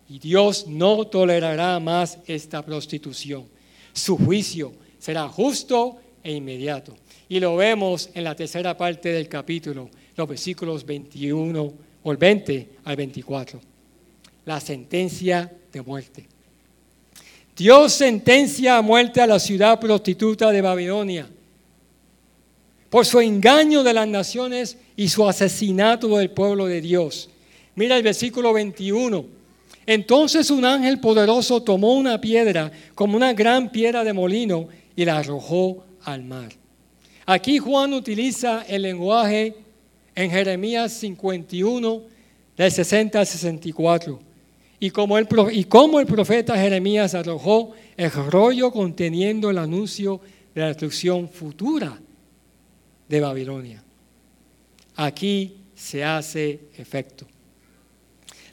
Y 0.10 0.18
Dios 0.18 0.66
no 0.66 1.06
tolerará 1.06 1.80
más 1.80 2.18
esta 2.26 2.66
prostitución. 2.66 3.46
Su 3.94 4.18
juicio 4.18 4.74
será 4.98 5.28
justo 5.28 5.98
e 6.24 6.34
inmediato. 6.34 6.98
Y 7.30 7.40
lo 7.40 7.56
vemos 7.56 8.10
en 8.16 8.24
la 8.24 8.36
tercera 8.36 8.76
parte 8.76 9.10
del 9.10 9.30
capítulo, 9.30 9.88
los 10.18 10.28
versículos 10.28 10.84
21 10.84 11.74
o 12.02 12.12
el 12.12 12.18
20 12.18 12.70
al 12.84 12.96
24. 12.96 13.62
La 14.46 14.60
sentencia 14.60 15.54
de 15.72 15.82
muerte. 15.84 16.26
Dios 17.56 17.94
sentencia 17.94 18.76
a 18.76 18.82
muerte 18.82 19.22
a 19.22 19.28
la 19.28 19.38
ciudad 19.38 19.80
prostituta 19.80 20.50
de 20.50 20.62
Babilonia 20.64 21.30
por 22.96 23.06
su 23.06 23.20
engaño 23.20 23.84
de 23.84 23.92
las 23.92 24.08
naciones 24.08 24.78
y 24.96 25.10
su 25.10 25.28
asesinato 25.28 26.08
del 26.16 26.32
pueblo 26.32 26.66
de 26.66 26.80
Dios. 26.80 27.30
Mira 27.76 27.98
el 27.98 28.04
versículo 28.04 28.54
21. 28.54 29.26
Entonces 29.86 30.50
un 30.50 30.64
ángel 30.64 31.02
poderoso 31.02 31.62
tomó 31.62 31.96
una 31.96 32.22
piedra 32.22 32.72
como 32.94 33.18
una 33.18 33.34
gran 33.34 33.70
piedra 33.70 34.06
de 34.06 34.14
molino 34.14 34.70
y 34.96 35.04
la 35.04 35.18
arrojó 35.18 35.84
al 36.06 36.24
mar. 36.24 36.54
Aquí 37.26 37.58
Juan 37.58 37.92
utiliza 37.92 38.64
el 38.66 38.84
lenguaje 38.84 39.58
en 40.16 40.32
Jeremías 40.32 40.94
51, 40.94 42.02
del 42.56 42.72
60 42.72 43.20
al 43.20 43.28
64. 43.28 44.20
Y 44.80 44.90
como, 44.92 45.18
el, 45.18 45.28
y 45.52 45.66
como 45.66 46.00
el 46.00 46.06
profeta 46.06 46.58
Jeremías 46.58 47.14
arrojó 47.14 47.74
el 47.98 48.10
rollo 48.10 48.72
conteniendo 48.72 49.50
el 49.50 49.58
anuncio 49.58 50.22
de 50.54 50.62
la 50.62 50.68
destrucción 50.68 51.28
futura 51.28 52.00
de 53.08 53.20
Babilonia. 53.20 53.84
Aquí 54.96 55.58
se 55.76 56.04
hace 56.04 56.62
efecto. 56.78 57.28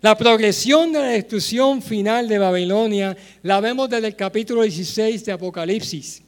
La 0.01 0.17
progresión 0.19 0.93
de 0.93 0.99
la 0.99 1.07
destrucción 1.07 1.81
final 1.81 2.27
de 2.29 2.39
Babilonia 2.39 3.17
la 3.43 3.61
vemos 3.61 3.89
desde 3.89 4.09
el 4.09 4.17
capítulo 4.17 4.63
16 4.63 5.25
de 5.25 5.33
Apocalipsis. 5.33 6.23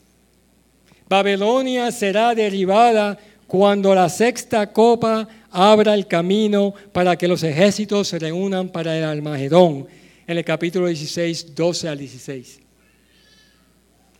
Babilonia 1.08 1.90
será 1.90 2.34
derribada 2.34 3.18
cuando 3.48 3.94
la 3.94 4.08
sexta 4.08 4.72
copa 4.72 5.28
abra 5.50 5.94
el 5.94 6.06
camino 6.06 6.72
para 6.92 7.16
que 7.16 7.28
los 7.28 7.42
ejércitos 7.42 8.08
se 8.08 8.18
reúnan 8.18 8.68
para 8.68 8.96
el 8.96 9.04
Almagedón, 9.04 9.86
en 10.26 10.38
el 10.38 10.44
capítulo 10.44 10.86
16, 10.86 11.54
12 11.54 11.88
al 11.88 11.98
16. 11.98 12.60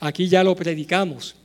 Aquí 0.00 0.28
ya 0.28 0.44
lo 0.44 0.54
predicamos. 0.54 1.37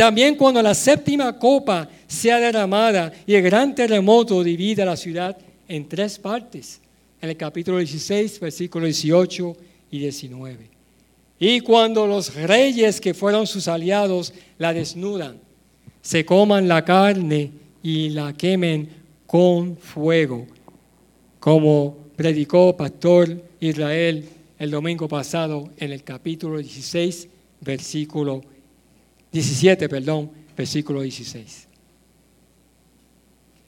También 0.00 0.34
cuando 0.34 0.62
la 0.62 0.72
séptima 0.72 1.38
copa 1.38 1.86
sea 2.06 2.40
derramada 2.40 3.12
y 3.26 3.34
el 3.34 3.42
gran 3.42 3.74
terremoto 3.74 4.42
divida 4.42 4.82
la 4.86 4.96
ciudad 4.96 5.36
en 5.68 5.86
tres 5.90 6.18
partes, 6.18 6.80
en 7.20 7.28
el 7.28 7.36
capítulo 7.36 7.76
16, 7.76 8.40
versículos 8.40 8.86
18 8.86 9.56
y 9.90 9.98
19. 9.98 10.70
Y 11.38 11.60
cuando 11.60 12.06
los 12.06 12.34
reyes 12.34 12.98
que 12.98 13.12
fueron 13.12 13.46
sus 13.46 13.68
aliados 13.68 14.32
la 14.56 14.72
desnudan, 14.72 15.36
se 16.00 16.24
coman 16.24 16.66
la 16.66 16.82
carne 16.82 17.50
y 17.82 18.08
la 18.08 18.32
quemen 18.32 18.88
con 19.26 19.76
fuego, 19.76 20.46
como 21.38 21.94
predicó 22.16 22.74
Pastor 22.74 23.38
Israel 23.60 24.26
el 24.58 24.70
domingo 24.70 25.06
pasado 25.08 25.68
en 25.76 25.92
el 25.92 26.02
capítulo 26.04 26.56
16, 26.56 27.28
versículo 27.60 28.40
17, 29.32 29.88
perdón, 29.88 30.30
versículo 30.56 31.02
16. 31.02 31.68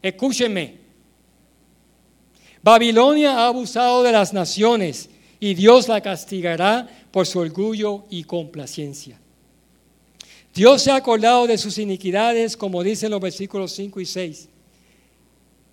Escúchenme. 0.03 0.83
Babilonia 2.63 3.39
ha 3.39 3.47
abusado 3.47 4.03
de 4.03 4.13
las 4.13 4.33
naciones 4.33 5.09
y 5.41 5.55
Dios 5.55 5.89
la 5.89 6.01
castigará 6.01 6.89
por 7.11 7.27
su 7.27 7.39
orgullo 7.41 8.05
y 8.11 8.25
complacencia. 8.25 9.19
Dios 10.55 10.83
se 10.83 10.91
ha 10.91 10.97
acordado 10.97 11.47
de 11.47 11.57
sus 11.57 11.79
iniquidades, 11.79 12.57
como 12.57 12.83
dicen 12.83 13.11
los 13.11 13.21
versículos 13.21 13.73
5 13.73 14.01
y 14.01 14.07
6 14.07 14.49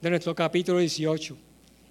de 0.02 0.10
nuestro 0.10 0.34
capítulo 0.34 0.80
18, 0.80 1.38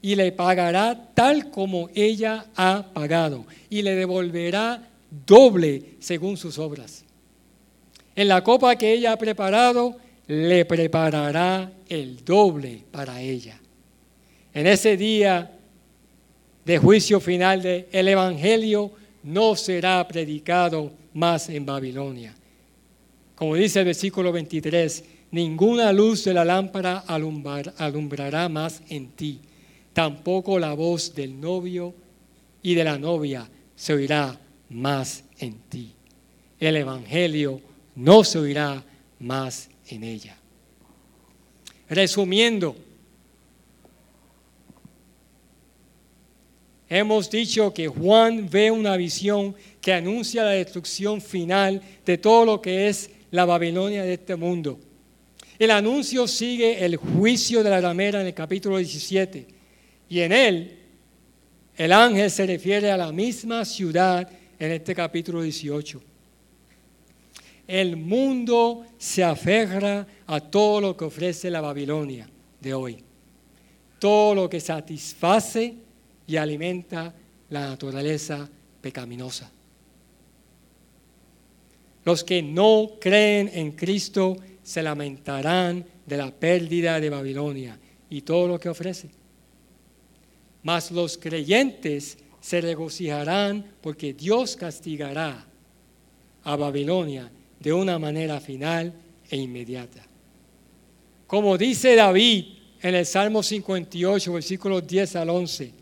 y 0.00 0.14
le 0.14 0.32
pagará 0.32 1.10
tal 1.14 1.50
como 1.50 1.90
ella 1.94 2.46
ha 2.56 2.86
pagado, 2.94 3.44
y 3.68 3.82
le 3.82 3.94
devolverá 3.94 4.88
doble 5.26 5.96
según 6.00 6.36
sus 6.36 6.58
obras. 6.58 7.04
En 8.18 8.26
la 8.26 8.42
copa 8.42 8.74
que 8.74 8.94
ella 8.94 9.12
ha 9.12 9.16
preparado, 9.16 9.96
le 10.26 10.64
preparará 10.64 11.70
el 11.88 12.24
doble 12.24 12.82
para 12.90 13.20
ella. 13.20 13.60
En 14.52 14.66
ese 14.66 14.96
día 14.96 15.56
de 16.64 16.78
juicio 16.78 17.20
final, 17.20 17.62
de, 17.62 17.88
el 17.92 18.08
Evangelio 18.08 18.90
no 19.22 19.54
será 19.54 20.08
predicado 20.08 20.90
más 21.14 21.48
en 21.48 21.64
Babilonia. 21.64 22.34
Como 23.36 23.54
dice 23.54 23.78
el 23.78 23.84
versículo 23.84 24.32
23, 24.32 25.04
ninguna 25.30 25.92
luz 25.92 26.24
de 26.24 26.34
la 26.34 26.44
lámpara 26.44 27.04
alumbrará 27.06 28.48
más 28.48 28.82
en 28.88 29.10
ti, 29.10 29.38
tampoco 29.92 30.58
la 30.58 30.74
voz 30.74 31.14
del 31.14 31.40
novio 31.40 31.94
y 32.64 32.74
de 32.74 32.82
la 32.82 32.98
novia 32.98 33.48
se 33.76 33.92
oirá 33.92 34.36
más 34.70 35.22
en 35.38 35.54
ti. 35.68 35.92
El 36.58 36.78
Evangelio 36.78 37.67
no 37.98 38.22
se 38.22 38.38
oirá 38.38 38.84
más 39.18 39.68
en 39.88 40.04
ella. 40.04 40.36
Resumiendo, 41.88 42.76
Hemos 46.90 47.28
dicho 47.28 47.74
que 47.74 47.86
Juan 47.86 48.48
ve 48.48 48.70
una 48.70 48.96
visión 48.96 49.54
que 49.78 49.92
anuncia 49.92 50.42
la 50.42 50.52
destrucción 50.52 51.20
final 51.20 51.82
de 52.06 52.16
todo 52.16 52.46
lo 52.46 52.62
que 52.62 52.88
es 52.88 53.10
la 53.30 53.44
Babilonia 53.44 54.04
de 54.04 54.14
este 54.14 54.36
mundo. 54.36 54.80
El 55.58 55.70
anuncio 55.70 56.26
sigue 56.26 56.82
el 56.82 56.96
juicio 56.96 57.62
de 57.62 57.68
la 57.68 57.82
ramera 57.82 58.22
en 58.22 58.28
el 58.28 58.32
capítulo 58.32 58.78
17 58.78 59.46
y 60.08 60.20
en 60.20 60.32
él 60.32 60.78
el 61.76 61.92
ángel 61.92 62.30
se 62.30 62.46
refiere 62.46 62.90
a 62.90 62.96
la 62.96 63.12
misma 63.12 63.66
ciudad 63.66 64.30
en 64.58 64.72
este 64.72 64.94
capítulo 64.94 65.42
18. 65.42 66.07
El 67.68 67.98
mundo 67.98 68.86
se 68.96 69.22
aferra 69.22 70.06
a 70.26 70.40
todo 70.40 70.80
lo 70.80 70.96
que 70.96 71.04
ofrece 71.04 71.50
la 71.50 71.60
Babilonia 71.60 72.26
de 72.58 72.72
hoy. 72.72 73.04
Todo 73.98 74.34
lo 74.34 74.48
que 74.48 74.58
satisface 74.58 75.74
y 76.26 76.36
alimenta 76.36 77.14
la 77.50 77.68
naturaleza 77.68 78.48
pecaminosa. 78.80 79.52
Los 82.04 82.24
que 82.24 82.42
no 82.42 82.92
creen 82.98 83.50
en 83.52 83.72
Cristo 83.72 84.38
se 84.62 84.82
lamentarán 84.82 85.84
de 86.06 86.16
la 86.16 86.30
pérdida 86.30 86.98
de 86.98 87.10
Babilonia 87.10 87.78
y 88.08 88.22
todo 88.22 88.48
lo 88.48 88.58
que 88.58 88.70
ofrece. 88.70 89.10
Mas 90.62 90.90
los 90.90 91.18
creyentes 91.18 92.16
se 92.40 92.62
regocijarán 92.62 93.74
porque 93.82 94.14
Dios 94.14 94.56
castigará 94.56 95.44
a 96.44 96.56
Babilonia 96.56 97.30
de 97.60 97.72
una 97.72 97.98
manera 97.98 98.40
final 98.40 98.92
e 99.30 99.36
inmediata. 99.36 100.02
Como 101.26 101.58
dice 101.58 101.94
David 101.94 102.46
en 102.80 102.94
el 102.94 103.04
Salmo 103.04 103.42
58, 103.42 104.32
versículos 104.32 104.86
10 104.86 105.16
al 105.16 105.30
11, 105.30 105.72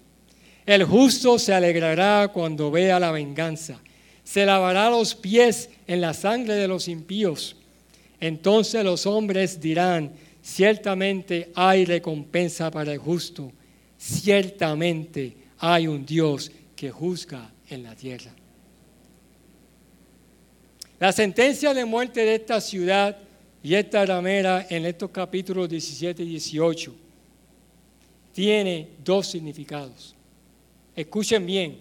el 0.67 0.85
justo 0.85 1.39
se 1.39 1.55
alegrará 1.55 2.29
cuando 2.33 2.71
vea 2.71 2.99
la 2.99 3.13
venganza. 3.13 3.81
Se 4.25 4.45
lavará 4.45 4.91
los 4.91 5.15
pies 5.15 5.71
en 5.87 6.01
la 6.01 6.13
sangre 6.13 6.55
de 6.55 6.67
los 6.67 6.89
impíos. 6.89 7.55
Entonces 8.19 8.83
los 8.83 9.07
hombres 9.07 9.61
dirán, 9.61 10.13
ciertamente 10.43 11.53
hay 11.55 11.85
recompensa 11.85 12.73
para 12.73 12.93
el 12.93 12.99
justo. 12.99 13.53
Ciertamente 13.97 15.37
hay 15.59 15.87
un 15.87 16.05
Dios 16.05 16.51
que 16.75 16.91
juzga 16.91 17.53
en 17.71 17.85
la 17.85 17.95
tierra. 17.95 18.33
La 20.99 21.13
sentencia 21.13 21.75
de 21.75 21.85
muerte 21.85 22.25
de 22.25 22.37
esta 22.37 22.61
ciudad 22.61 23.17
y 23.63 23.75
esta 23.75 24.07
ramera 24.07 24.67
en 24.71 24.87
estos 24.87 25.11
capítulos 25.11 25.69
17 25.69 26.23
y 26.23 26.29
18 26.29 26.95
tiene 28.33 28.91
dos 29.05 29.27
significados. 29.27 30.15
Escuchen 30.95 31.45
bien. 31.45 31.79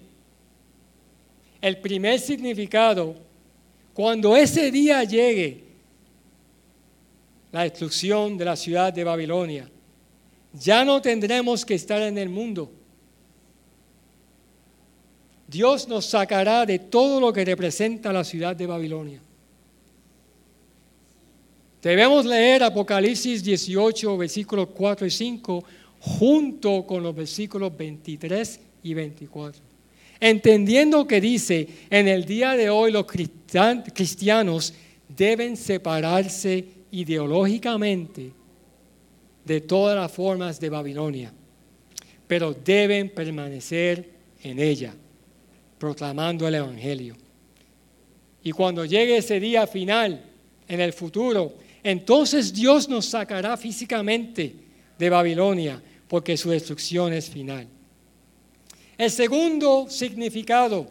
El 1.62 1.78
primer 1.78 2.20
significado, 2.20 3.16
cuando 3.94 4.36
ese 4.36 4.70
día 4.70 5.04
llegue, 5.04 5.64
la 7.52 7.64
destrucción 7.64 8.38
de 8.38 8.46
la 8.46 8.56
ciudad 8.56 8.92
de 8.92 9.04
Babilonia, 9.04 9.70
ya 10.54 10.84
no 10.84 11.02
tendremos 11.02 11.66
que 11.66 11.76
estar 11.76 12.02
en 12.02 12.18
el 12.18 12.30
mundo. 12.30 12.72
Dios 15.48 15.88
nos 15.88 16.06
sacará 16.06 16.66
de 16.66 16.80
todo 16.80 17.20
lo 17.20 17.32
que 17.32 17.46
representa 17.46 18.12
la 18.12 18.24
ciudad 18.24 18.56
de 18.56 18.66
Babilonia. 18.66 19.22
Debemos 21.82 22.26
leer 22.26 22.64
Apocalipsis 22.64 23.44
18, 23.44 24.18
versículos 24.18 24.70
4 24.74 25.06
y 25.06 25.12
5, 25.12 25.64
junto 26.00 26.84
con 26.86 27.04
los 27.04 27.16
versículos 27.16 27.78
23 27.78 28.60
y 28.82 28.94
24. 28.96 29.62
Entendiendo 30.20 31.06
que 31.06 31.22
dice, 31.22 31.68
en 31.92 32.08
el 32.08 32.26
día 32.26 32.54
de 32.54 32.72
hoy 32.72 32.92
los 32.92 33.06
cristianos 33.06 34.74
deben 35.08 35.56
separarse 35.56 36.66
ideológicamente 36.90 38.32
de 39.44 39.62
todas 39.62 39.96
las 39.96 40.12
formas 40.12 40.60
de 40.60 40.70
Babilonia, 40.70 41.32
pero 42.28 42.52
deben 42.52 43.10
permanecer 43.10 44.10
en 44.42 44.58
ella, 44.58 44.96
proclamando 45.78 46.48
el 46.48 46.56
Evangelio. 46.56 47.16
Y 48.44 48.52
cuando 48.52 48.86
llegue 48.86 49.18
ese 49.18 49.40
día 49.40 49.66
final, 49.68 50.22
en 50.68 50.82
el 50.82 50.94
futuro, 50.94 51.54
entonces 51.84 52.54
Dios 52.54 52.90
nos 52.90 53.06
sacará 53.06 53.58
físicamente 53.58 54.56
de 54.98 55.10
Babilonia, 55.10 55.82
porque 56.08 56.38
su 56.38 56.50
destrucción 56.50 57.14
es 57.14 57.30
final. 57.30 57.68
El 58.98 59.12
segundo 59.12 59.88
significado, 59.90 60.88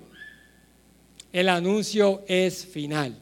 el 1.32 1.48
anuncio 1.48 2.22
es 2.28 2.64
final, 2.66 3.16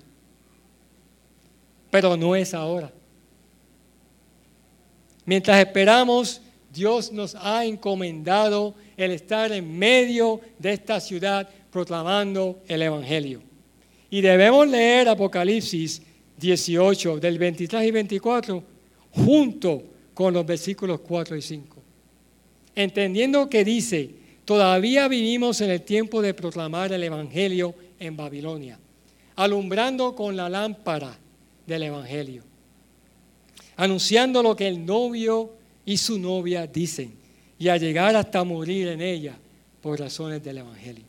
pero 1.91 2.17
no 2.17 2.35
es 2.35 2.53
ahora. 2.53 2.93
Mientras 5.25 5.59
esperamos, 5.61 6.41
Dios 6.73 7.13
nos 7.13 7.35
ha 7.37 7.65
encomendado 7.65 8.75
el 8.97 9.13
estar 9.13 9.53
en 9.53 9.79
medio 9.79 10.41
de 10.59 10.73
esta 10.73 11.01
ciudad 11.01 11.49
proclamando 11.71 12.61
el 12.69 12.83
Evangelio. 12.83 13.43
Y 14.11 14.21
debemos 14.21 14.69
leer 14.69 15.09
Apocalipsis 15.09 16.03
18, 16.37 17.19
del 17.19 17.39
23 17.39 17.85
y 17.85 17.91
24, 17.91 18.63
junto 19.11 19.83
con 20.15 20.35
los 20.35 20.45
versículos 20.45 21.01
4 21.01 21.37
y 21.37 21.43
5. 21.43 21.83
Entendiendo 22.75 23.49
que 23.49 23.65
dice, 23.65 24.11
todavía 24.45 25.09
vivimos 25.09 25.61
en 25.61 25.71
el 25.71 25.83
tiempo 25.83 26.21
de 26.21 26.35
proclamar 26.35 26.93
el 26.93 27.03
Evangelio 27.03 27.75
en 27.99 28.17
Babilonia, 28.17 28.79
alumbrando 29.37 30.15
con 30.15 30.37
la 30.37 30.49
lámpara 30.49 31.19
del 31.67 31.85
Evangelio 31.85 32.43
anunciando 33.77 34.43
lo 34.43 34.55
que 34.55 34.69
el 34.69 34.85
novio 34.85 35.51
y 35.85 35.97
su 35.97 36.19
novia 36.19 36.67
dicen, 36.67 37.15
y 37.63 37.69
a 37.69 37.77
llegar 37.77 38.17
hasta 38.17 38.43
morir 38.43 38.89
en 38.89 39.01
ella 39.01 39.39
por 39.81 40.01
razones 40.01 40.43
del 40.43 40.59
Evangelio. 40.59 41.05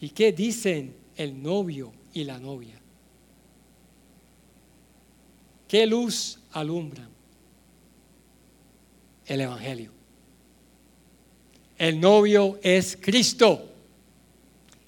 ¿Y 0.00 0.10
qué 0.10 0.30
dicen 0.30 0.94
el 1.16 1.42
novio 1.42 1.92
y 2.14 2.22
la 2.22 2.38
novia? 2.38 2.78
¿Qué 5.66 5.84
luz 5.86 6.38
alumbran? 6.52 7.08
El 9.26 9.40
Evangelio. 9.40 9.90
El 11.76 11.98
novio 11.98 12.60
es 12.62 12.96
Cristo, 13.00 13.68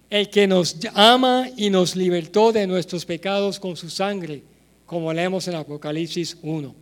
el 0.09 0.31
que 0.31 0.47
nos 0.47 0.77
ama 0.95 1.49
y 1.57 1.71
nos 1.71 1.97
libertó 1.97 2.53
de 2.53 2.69
nuestros 2.69 3.05
pecados 3.05 3.59
con 3.59 3.77
su 3.77 3.91
sangre 3.91 4.45
como 4.87 5.13
leemos 5.13 5.49
en 5.49 5.57
Apocalipsis 5.57 6.39
1. 6.41 6.73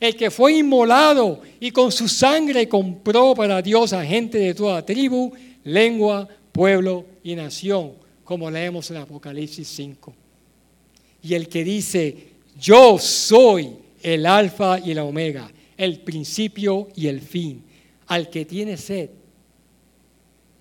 El 0.00 0.16
que 0.16 0.30
fue 0.30 0.54
inmolado 0.54 1.42
y 1.60 1.70
con 1.70 1.92
su 1.92 2.08
sangre 2.08 2.66
compró 2.66 3.34
para 3.34 3.60
Dios 3.60 3.92
a 3.92 4.02
gente 4.02 4.38
de 4.38 4.54
toda 4.54 4.84
tribu, 4.84 5.30
lengua, 5.62 6.26
pueblo 6.52 7.04
y 7.22 7.34
nación, 7.34 7.92
como 8.24 8.50
leemos 8.50 8.90
en 8.90 8.96
Apocalipsis 8.96 9.68
5. 9.68 10.14
Y 11.22 11.34
el 11.34 11.48
que 11.48 11.62
dice, 11.62 12.28
yo 12.58 12.98
soy 12.98 13.76
el 14.02 14.24
alfa 14.24 14.78
y 14.78 14.94
la 14.94 15.04
omega, 15.04 15.50
el 15.76 16.00
principio 16.00 16.88
y 16.96 17.06
el 17.08 17.20
fin. 17.20 17.62
Al 18.06 18.30
que 18.30 18.46
tiene 18.46 18.78
sed, 18.78 19.10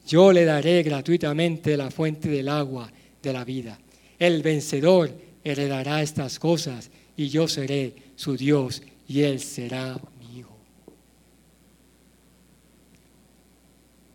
yo 0.05 0.33
le 0.33 0.43
daré 0.43 0.83
gratuitamente 0.83 1.77
la 1.77 1.89
fuente 1.91 2.27
del 2.27 2.49
agua 2.49 2.91
de 3.23 3.31
la 3.31 3.45
vida. 3.45 3.79
El 4.17 4.41
vencedor 4.41 5.11
heredará 5.45 6.01
estas 6.01 6.39
cosas 6.39 6.91
y 7.15 7.29
yo 7.29 7.47
seré 7.47 7.93
su 8.15 8.35
Dios 8.35 8.81
y 9.09 9.23
él 9.23 9.39
será 9.39 9.99
mi 10.19 10.39
hijo. 10.39 10.55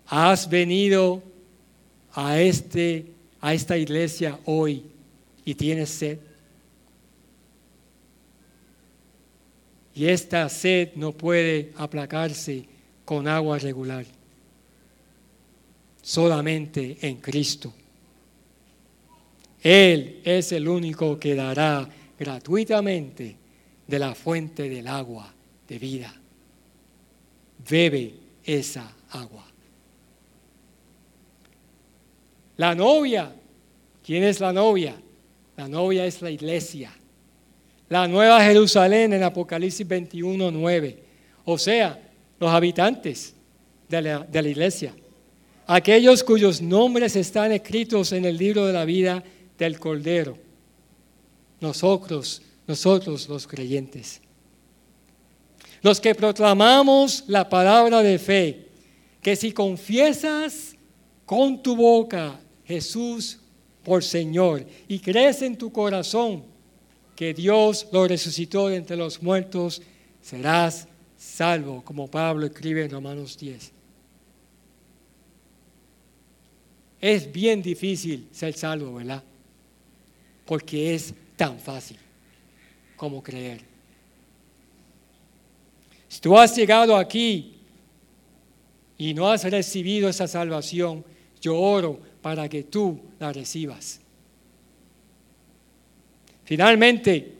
Has 0.07 0.49
venido 0.49 1.21
a, 2.13 2.41
este, 2.41 3.07
a 3.41 3.53
esta 3.53 3.77
iglesia 3.77 4.39
hoy 4.45 4.85
y 5.45 5.53
tienes 5.57 5.91
sed. 5.91 6.19
Y 9.97 10.07
esta 10.07 10.49
sed 10.49 10.91
no 10.95 11.11
puede 11.11 11.73
aplacarse 11.77 12.65
con 13.05 13.27
agua 13.27 13.59
regular, 13.59 14.07
solamente 16.03 16.99
en 17.01 17.17
Cristo. 17.17 17.75
Él 19.61 20.21
es 20.23 20.53
el 20.53 20.69
único 20.69 21.19
que 21.19 21.35
dará 21.35 21.89
gratuitamente 22.17 23.44
de 23.87 23.99
la 23.99 24.15
fuente 24.15 24.69
del 24.69 24.87
agua 24.87 25.33
de 25.69 25.79
vida. 25.79 26.15
Bebe 27.69 28.15
esa 28.45 28.91
agua. 29.11 29.45
La 32.57 32.75
novia, 32.75 33.35
¿quién 34.05 34.23
es 34.25 34.41
la 34.41 34.53
novia? 34.53 34.95
La 35.57 35.69
novia 35.69 36.07
es 36.07 36.23
la 36.23 36.31
iglesia. 36.31 36.93
La 37.89 38.09
nueva 38.09 38.43
Jerusalén 38.43 39.13
en 39.13 39.23
Apocalipsis 39.23 39.87
21, 39.87 40.51
9. 40.51 40.99
O 41.45 41.59
sea, 41.59 42.01
los 42.39 42.51
habitantes 42.51 43.35
de 43.89 44.03
la, 44.03 44.21
de 44.21 44.43
la 44.43 44.49
iglesia. 44.49 44.95
Aquellos 45.67 46.23
cuyos 46.23 46.61
nombres 46.61 47.17
están 47.17 47.53
escritos 47.53 48.13
en 48.13 48.25
el 48.25 48.37
libro 48.37 48.67
de 48.67 48.73
la 48.73 48.85
vida 48.85 49.23
del 49.59 49.79
Cordero. 49.79 50.37
Nosotros, 51.61 52.43
nosotros 52.67 53.29
los 53.29 53.47
creyentes. 53.47 54.21
Los 55.83 56.01
que 56.01 56.15
proclamamos 56.15 57.25
la 57.27 57.49
palabra 57.49 58.03
de 58.03 58.19
fe, 58.19 58.69
que 59.21 59.37
si 59.37 59.53
confiesas 59.53 60.75
con 61.27 61.63
tu 61.63 61.77
boca 61.77 62.41
Jesús 62.65 63.39
por 63.83 64.03
Señor 64.03 64.67
y 64.89 64.99
crees 64.99 65.43
en 65.43 65.57
tu 65.57 65.71
corazón 65.71 66.43
que 67.15 67.35
Dios 67.35 67.87
lo 67.93 68.09
resucitó 68.09 68.69
de 68.69 68.77
entre 68.77 68.97
los 68.97 69.23
muertos, 69.23 69.83
serás 70.23 70.89
salvo, 71.17 71.83
como 71.85 72.11
Pablo 72.11 72.47
escribe 72.47 72.85
en 72.85 72.91
Romanos 72.91 73.37
10. 73.39 73.73
Es 77.01 77.31
bien 77.31 77.61
difícil 77.61 78.27
ser 78.33 78.55
salvo, 78.55 78.95
¿verdad? 78.95 79.23
porque 80.45 80.95
es 80.95 81.15
tan 81.37 81.59
fácil 81.59 81.99
como 82.97 83.23
creer. 83.23 83.61
Si 86.09 86.21
tú 86.21 86.39
has 86.39 86.55
llegado 86.55 86.97
aquí 86.97 87.55
y 88.97 89.15
no 89.15 89.31
has 89.31 89.45
recibido 89.45 90.09
esa 90.09 90.29
salvación, 90.29 91.05
yo 91.41 91.59
oro 91.59 92.01
para 92.23 92.49
que 92.49 92.63
tú 92.63 93.01
la 93.19 93.33
recibas. 93.33 94.01
Finalmente, 96.45 97.33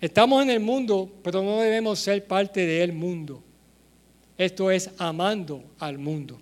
estamos 0.00 0.42
en 0.42 0.50
el 0.50 0.60
mundo, 0.60 1.10
pero 1.22 1.42
no 1.42 1.60
debemos 1.60 1.98
ser 1.98 2.26
parte 2.26 2.66
del 2.66 2.92
mundo. 2.92 3.42
Esto 4.38 4.70
es 4.70 4.90
amando 4.96 5.62
al 5.78 5.98
mundo. 5.98 6.40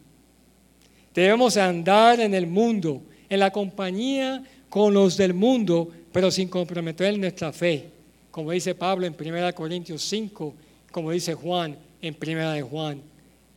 Debemos 1.12 1.56
andar 1.56 2.20
en 2.20 2.34
el 2.34 2.46
mundo, 2.46 3.02
en 3.28 3.40
la 3.40 3.50
compañía 3.50 4.44
con 4.68 4.94
los 4.94 5.16
del 5.16 5.34
mundo, 5.34 5.90
pero 6.12 6.30
sin 6.30 6.48
comprometer 6.48 7.18
nuestra 7.18 7.52
fe, 7.52 7.90
como 8.30 8.52
dice 8.52 8.74
Pablo 8.74 9.06
en 9.06 9.16
1 9.18 9.54
Corintios 9.54 10.02
5, 10.02 10.54
como 10.90 11.10
dice 11.10 11.34
Juan 11.34 11.76
en 12.00 12.16
1 12.20 12.50
de 12.52 12.62
Juan 12.62 13.02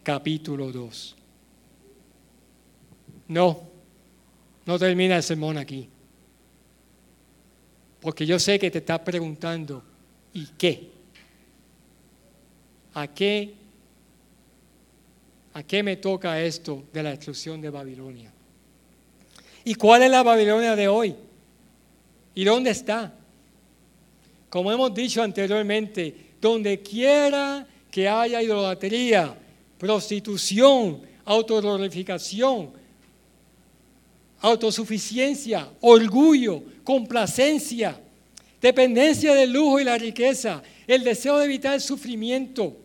capítulo 0.04 0.72
2. 0.72 1.16
No, 3.30 3.62
no 4.66 4.80
termina 4.80 5.18
el 5.18 5.24
sermón 5.24 5.58
aquí. 5.58 5.88
Porque 8.02 8.26
yo 8.26 8.40
sé 8.40 8.58
que 8.58 8.72
te 8.72 8.80
estás 8.80 9.00
preguntando, 9.00 9.84
¿y 10.34 10.46
qué? 10.58 10.90
¿A 12.94 13.08
qué? 13.08 13.54
¿A 15.54 15.64
qué 15.64 15.84
me 15.84 15.98
toca 15.98 16.42
esto 16.42 16.84
de 16.92 17.04
la 17.04 17.12
destrucción 17.12 17.62
de 17.62 17.70
Babilonia? 17.70 18.32
¿Y 19.64 19.76
cuál 19.76 20.04
es 20.04 20.12
la 20.12 20.24
Babilonia 20.24 20.76
de 20.76 20.88
hoy? 20.88 21.16
¿Y 22.34 22.44
dónde 22.44 22.72
está? 22.72 23.13
Como 24.50 24.72
hemos 24.72 24.94
dicho 24.94 25.22
anteriormente, 25.22 26.34
donde 26.39 26.82
quiera 26.82 27.65
que 27.89 28.08
haya 28.08 28.41
idolatría, 28.41 29.36
prostitución, 29.78 31.02
autoglorificación, 31.26 32.72
autosuficiencia, 34.41 35.67
orgullo, 35.82 36.63
complacencia, 36.84 38.00
dependencia 38.62 39.34
del 39.34 39.54
lujo 39.54 39.80
y 39.80 39.84
la 39.84 39.98
riqueza, 39.98 40.62
el 40.88 41.04
deseo 41.04 41.38
de 41.38 41.46
evitar 41.46 41.74
el 41.74 41.82
sufrimiento, 41.82 42.76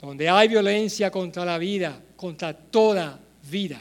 donde 0.00 0.28
hay 0.28 0.48
violencia 0.48 1.10
contra 1.10 1.44
la 1.44 1.58
vida, 1.58 2.00
contra 2.16 2.52
toda 2.52 3.18
vida 3.50 3.80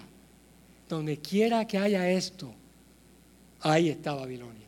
donde 0.94 1.18
quiera 1.18 1.66
que 1.66 1.78
haya 1.78 2.10
esto, 2.10 2.54
Ahí 3.64 3.88
está 3.88 4.14
Babilonia. 4.14 4.68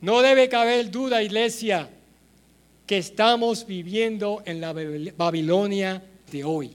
No 0.00 0.22
debe 0.22 0.48
caber 0.48 0.90
duda, 0.90 1.22
iglesia, 1.22 1.90
que 2.86 2.96
estamos 2.96 3.66
viviendo 3.66 4.42
en 4.46 4.62
la 4.62 4.72
Babilonia 4.72 6.02
de 6.32 6.42
hoy. 6.42 6.74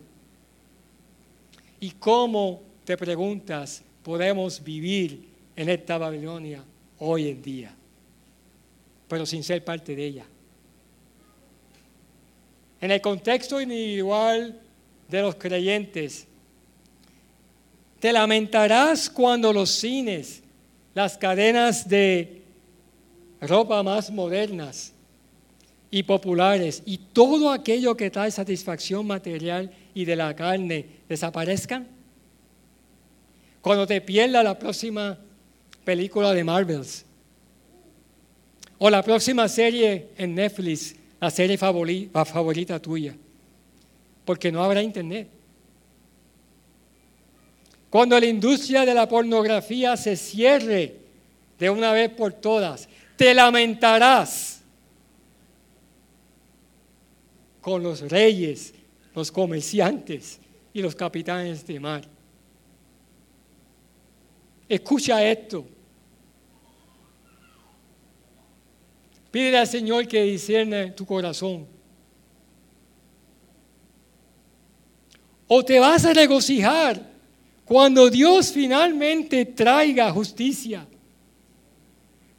¿Y 1.80 1.92
cómo, 1.92 2.62
te 2.86 2.96
preguntas, 2.96 3.82
podemos 4.04 4.64
vivir 4.64 5.26
en 5.56 5.70
esta 5.70 5.98
Babilonia 5.98 6.64
hoy 7.00 7.30
en 7.30 7.42
día? 7.42 7.76
Pero 9.08 9.26
sin 9.26 9.44
ser 9.44 9.64
parte 9.66 9.96
de 9.96 10.06
ella. 10.06 10.26
En 12.80 12.92
el 12.92 13.02
contexto 13.02 13.60
individual 13.60 14.62
de 15.10 15.22
los 15.22 15.36
creyentes, 15.36 16.28
te 18.00 18.14
lamentarás 18.14 19.10
cuando 19.10 19.52
los 19.52 19.72
cines, 19.72 20.43
las 20.94 21.18
cadenas 21.18 21.88
de 21.88 22.44
ropa 23.42 23.84
más 23.84 24.12
modernas 24.12 24.94
y 25.92 26.04
populares 26.04 26.82
y 26.86 26.98
todo 26.98 27.52
aquello 27.52 27.96
que 27.96 28.10
trae 28.10 28.32
satisfacción 28.32 29.06
material 29.06 29.72
y 29.94 30.06
de 30.06 30.16
la 30.16 30.36
carne 30.36 30.86
desaparezcan. 31.08 31.88
Cuando 33.62 33.86
te 33.88 34.02
pierda 34.02 34.44
la 34.44 34.58
próxima 34.58 35.18
película 35.84 36.34
de 36.34 36.44
Marvels 36.44 37.06
o 38.78 38.90
la 38.90 39.04
próxima 39.04 39.48
serie 39.48 40.10
en 40.18 40.36
Netflix, 40.36 40.96
la 41.20 41.30
serie 41.30 41.58
favorita, 41.58 42.80
tuya, 42.80 43.16
porque 44.26 44.52
no 44.52 44.64
habrá 44.64 44.82
internet. 44.82 45.30
Cuando 47.94 48.20
la 48.20 48.26
industria 48.26 48.88
de 48.88 48.94
la 48.96 49.08
pornografía 49.08 49.96
se 49.96 50.18
cierre 50.18 50.96
de 51.60 51.70
una 51.70 51.92
vez 51.92 52.10
por 52.10 52.34
todas, 52.34 52.90
te 53.16 53.36
lamentarás 53.36 54.64
con 57.62 57.84
los 57.84 58.02
reyes, 58.10 58.74
los 59.14 59.32
comerciantes 59.32 60.40
y 60.74 60.82
los 60.82 60.96
capitanes 60.96 61.68
de 61.68 61.80
mar. 61.80 62.04
Escucha 64.68 65.24
esto. 65.24 65.64
Pide 69.30 69.56
al 69.56 69.68
Señor 69.68 70.08
que 70.08 70.24
discierne 70.24 70.90
tu 70.94 71.06
corazón. 71.06 71.68
O 75.48 75.64
te 75.64 75.80
vas 75.80 76.04
a 76.06 76.14
regocijar 76.14 77.13
cuando 77.66 78.10
Dios 78.10 78.52
finalmente 78.52 79.46
traiga 79.46 80.12
justicia, 80.12 80.86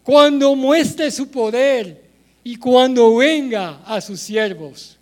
cuando 0.03 0.55
muestre 0.55 1.11
su 1.11 1.29
poder 1.29 2.05
y 2.43 2.57
cuando 2.57 3.17
venga 3.17 3.83
a 3.87 4.01
sus 4.01 4.21
siervos. 4.21 4.99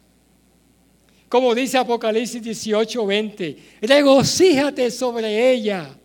Como 1.29 1.55
dice 1.55 1.79
Apocalipsis 1.79 2.43
18, 2.43 3.07
20, 3.07 3.57
regocíjate 3.81 4.91
sobre 4.91 5.53
ella, 5.53 5.97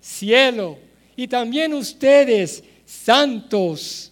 cielo, 0.00 0.78
y 1.14 1.28
también 1.28 1.74
ustedes, 1.74 2.64
santos, 2.86 4.10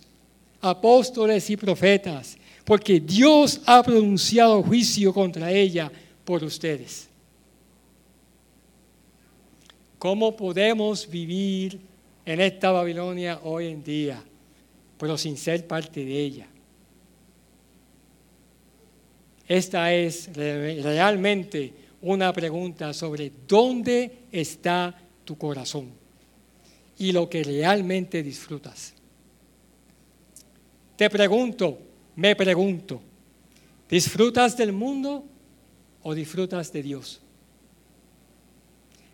apóstoles 0.60 1.48
y 1.50 1.56
profetas, 1.56 2.36
porque 2.64 3.00
Dios 3.00 3.60
ha 3.64 3.82
pronunciado 3.82 4.62
juicio 4.62 5.12
contra 5.12 5.50
ella 5.50 5.90
por 6.24 6.44
ustedes. 6.44 7.07
¿Cómo 9.98 10.36
podemos 10.36 11.08
vivir 11.08 11.80
en 12.24 12.40
esta 12.40 12.70
Babilonia 12.70 13.40
hoy 13.42 13.66
en 13.66 13.82
día, 13.82 14.22
pero 14.96 15.18
sin 15.18 15.36
ser 15.36 15.66
parte 15.66 16.04
de 16.04 16.20
ella? 16.20 16.46
Esta 19.48 19.92
es 19.92 20.30
realmente 20.34 21.72
una 22.02 22.32
pregunta 22.32 22.92
sobre 22.92 23.32
dónde 23.48 24.26
está 24.30 24.94
tu 25.24 25.36
corazón 25.36 25.90
y 26.98 27.10
lo 27.10 27.28
que 27.28 27.42
realmente 27.42 28.22
disfrutas. 28.22 28.94
Te 30.96 31.10
pregunto, 31.10 31.78
me 32.14 32.36
pregunto, 32.36 33.00
¿disfrutas 33.88 34.56
del 34.56 34.72
mundo 34.72 35.24
o 36.02 36.14
disfrutas 36.14 36.72
de 36.72 36.82
Dios? 36.82 37.20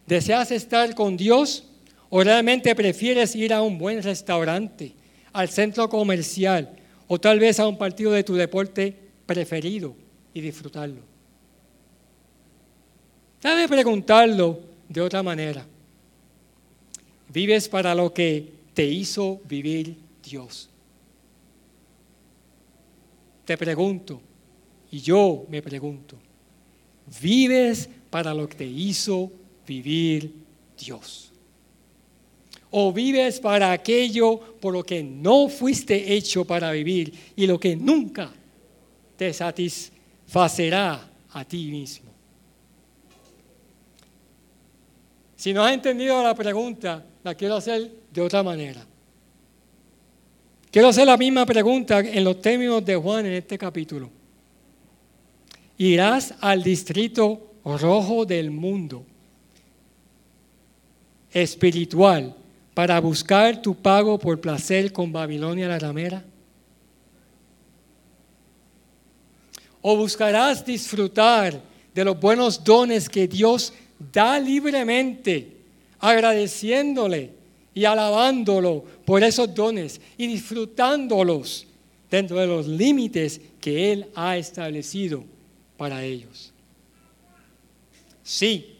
¿Deseas 0.06 0.50
estar 0.50 0.94
con 0.94 1.16
Dios 1.16 1.64
o 2.10 2.22
realmente 2.22 2.74
prefieres 2.74 3.34
ir 3.34 3.52
a 3.52 3.62
un 3.62 3.78
buen 3.78 4.02
restaurante, 4.02 4.92
al 5.32 5.48
centro 5.48 5.88
comercial 5.88 6.76
o 7.08 7.18
tal 7.18 7.38
vez 7.38 7.58
a 7.58 7.66
un 7.66 7.78
partido 7.78 8.12
de 8.12 8.24
tu 8.24 8.34
deporte 8.34 8.94
preferido 9.26 9.96
y 10.32 10.40
disfrutarlo? 10.40 11.00
Debe 13.42 13.68
preguntarlo 13.68 14.60
de 14.88 15.00
otra 15.00 15.22
manera. 15.22 15.66
¿Vives 17.28 17.68
para 17.68 17.94
lo 17.94 18.12
que 18.12 18.52
te 18.72 18.84
hizo 18.84 19.40
vivir 19.44 19.96
Dios? 20.22 20.70
Te 23.44 23.58
pregunto, 23.58 24.20
y 24.90 25.00
yo 25.00 25.44
me 25.50 25.60
pregunto, 25.60 26.16
¿vives 27.20 27.88
para 28.08 28.32
lo 28.32 28.48
que 28.48 28.56
te 28.56 28.66
hizo 28.66 29.24
vivir 29.24 29.43
Dios. 29.66 31.32
O 32.70 32.92
vives 32.92 33.38
para 33.38 33.72
aquello 33.72 34.38
por 34.60 34.72
lo 34.72 34.82
que 34.82 35.02
no 35.02 35.48
fuiste 35.48 36.14
hecho 36.14 36.44
para 36.44 36.72
vivir 36.72 37.12
y 37.36 37.46
lo 37.46 37.58
que 37.58 37.76
nunca 37.76 38.32
te 39.16 39.32
satisfacerá 39.32 41.08
a 41.30 41.44
ti 41.44 41.70
mismo. 41.70 42.10
Si 45.36 45.52
no 45.52 45.64
has 45.64 45.74
entendido 45.74 46.22
la 46.22 46.34
pregunta, 46.34 47.04
la 47.22 47.34
quiero 47.34 47.56
hacer 47.56 47.90
de 48.12 48.20
otra 48.20 48.42
manera. 48.42 48.84
Quiero 50.70 50.88
hacer 50.88 51.06
la 51.06 51.16
misma 51.16 51.46
pregunta 51.46 52.00
en 52.00 52.24
los 52.24 52.40
términos 52.40 52.84
de 52.84 52.96
Juan 52.96 53.26
en 53.26 53.34
este 53.34 53.56
capítulo. 53.56 54.10
Irás 55.78 56.34
al 56.40 56.62
distrito 56.62 57.54
rojo 57.64 58.24
del 58.24 58.50
mundo 58.50 59.06
espiritual 61.34 62.34
para 62.72 63.00
buscar 63.00 63.60
tu 63.60 63.74
pago 63.74 64.18
por 64.18 64.40
placer 64.40 64.92
con 64.92 65.12
Babilonia 65.12 65.68
la 65.68 65.78
ramera? 65.78 66.24
¿O 69.82 69.96
buscarás 69.96 70.64
disfrutar 70.64 71.60
de 71.92 72.04
los 72.04 72.18
buenos 72.18 72.62
dones 72.62 73.08
que 73.08 73.28
Dios 73.28 73.72
da 74.12 74.38
libremente, 74.38 75.52
agradeciéndole 75.98 77.30
y 77.74 77.84
alabándolo 77.84 78.84
por 79.04 79.22
esos 79.22 79.54
dones 79.54 80.00
y 80.16 80.26
disfrutándolos 80.26 81.66
dentro 82.10 82.38
de 82.38 82.46
los 82.46 82.66
límites 82.66 83.40
que 83.60 83.92
Él 83.92 84.06
ha 84.14 84.36
establecido 84.36 85.24
para 85.76 86.02
ellos? 86.02 86.52
Sí, 88.22 88.73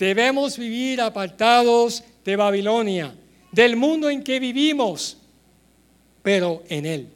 Debemos 0.00 0.56
vivir 0.56 0.98
apartados 0.98 2.02
de 2.24 2.34
Babilonia, 2.34 3.14
del 3.52 3.76
mundo 3.76 4.08
en 4.08 4.24
que 4.24 4.40
vivimos, 4.40 5.18
pero 6.22 6.62
en 6.70 6.86
Él. 6.86 7.08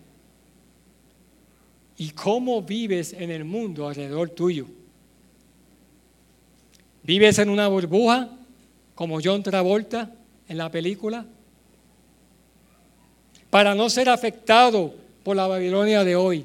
¿Y 1.96 2.10
cómo 2.10 2.60
vives 2.60 3.14
en 3.14 3.30
el 3.30 3.46
mundo 3.46 3.88
alrededor 3.88 4.28
tuyo? 4.28 4.66
¿Vives 7.02 7.38
en 7.38 7.48
una 7.48 7.68
burbuja 7.68 8.28
como 8.94 9.18
John 9.24 9.42
Travolta 9.42 10.10
en 10.46 10.58
la 10.58 10.70
película? 10.70 11.24
Para 13.48 13.74
no 13.74 13.88
ser 13.88 14.10
afectado 14.10 14.94
por 15.22 15.36
la 15.36 15.46
Babilonia 15.46 16.04
de 16.04 16.16
hoy. 16.16 16.44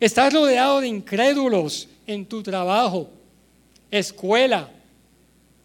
Estás 0.00 0.32
rodeado 0.32 0.80
de 0.80 0.88
incrédulos 0.88 1.90
en 2.06 2.24
tu 2.24 2.42
trabajo, 2.42 3.10
escuela, 3.90 4.70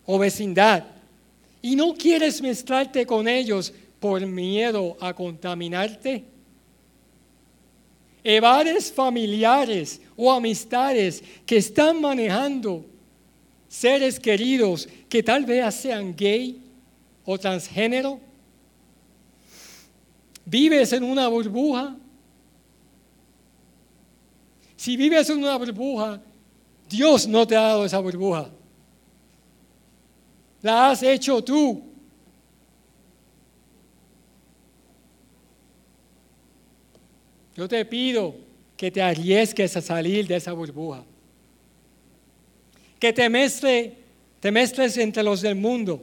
o 0.05 0.19
vecindad 0.19 0.83
y 1.61 1.75
no 1.75 1.95
quieres 1.95 2.41
mezclarte 2.41 3.05
con 3.05 3.27
ellos 3.27 3.73
por 3.99 4.25
miedo 4.25 4.95
a 4.99 5.13
contaminarte? 5.13 6.23
Evades 8.23 8.91
familiares 8.91 10.01
o 10.15 10.31
amistades 10.31 11.23
que 11.45 11.57
están 11.57 12.01
manejando 12.01 12.85
seres 13.67 14.19
queridos 14.19 14.87
que 15.09 15.21
tal 15.21 15.45
vez 15.45 15.73
sean 15.75 16.15
gay 16.15 16.61
o 17.23 17.37
transgénero. 17.37 18.19
¿Vives 20.45 20.93
en 20.93 21.03
una 21.03 21.27
burbuja? 21.27 21.95
Si 24.75 24.95
vives 24.95 25.29
en 25.29 25.39
una 25.39 25.57
burbuja, 25.57 26.21
Dios 26.87 27.27
no 27.27 27.47
te 27.47 27.55
ha 27.55 27.61
dado 27.61 27.85
esa 27.85 27.99
burbuja 27.99 28.51
la 30.65 30.89
has 30.89 31.03
hecho 31.03 31.43
tú. 31.43 31.83
Yo 37.55 37.67
te 37.67 37.85
pido 37.85 38.35
que 38.75 38.89
te 38.89 38.99
arriesgues 38.99 39.77
a 39.77 39.81
salir 39.81 40.25
de 40.25 40.37
esa 40.37 40.53
burbuja. 40.53 41.05
Que 42.97 43.13
te, 43.13 43.29
mezcle, 43.29 43.95
te 44.39 44.51
mezcles 44.51 44.97
entre 44.97 45.21
los 45.21 45.41
del 45.41 45.53
mundo, 45.53 46.01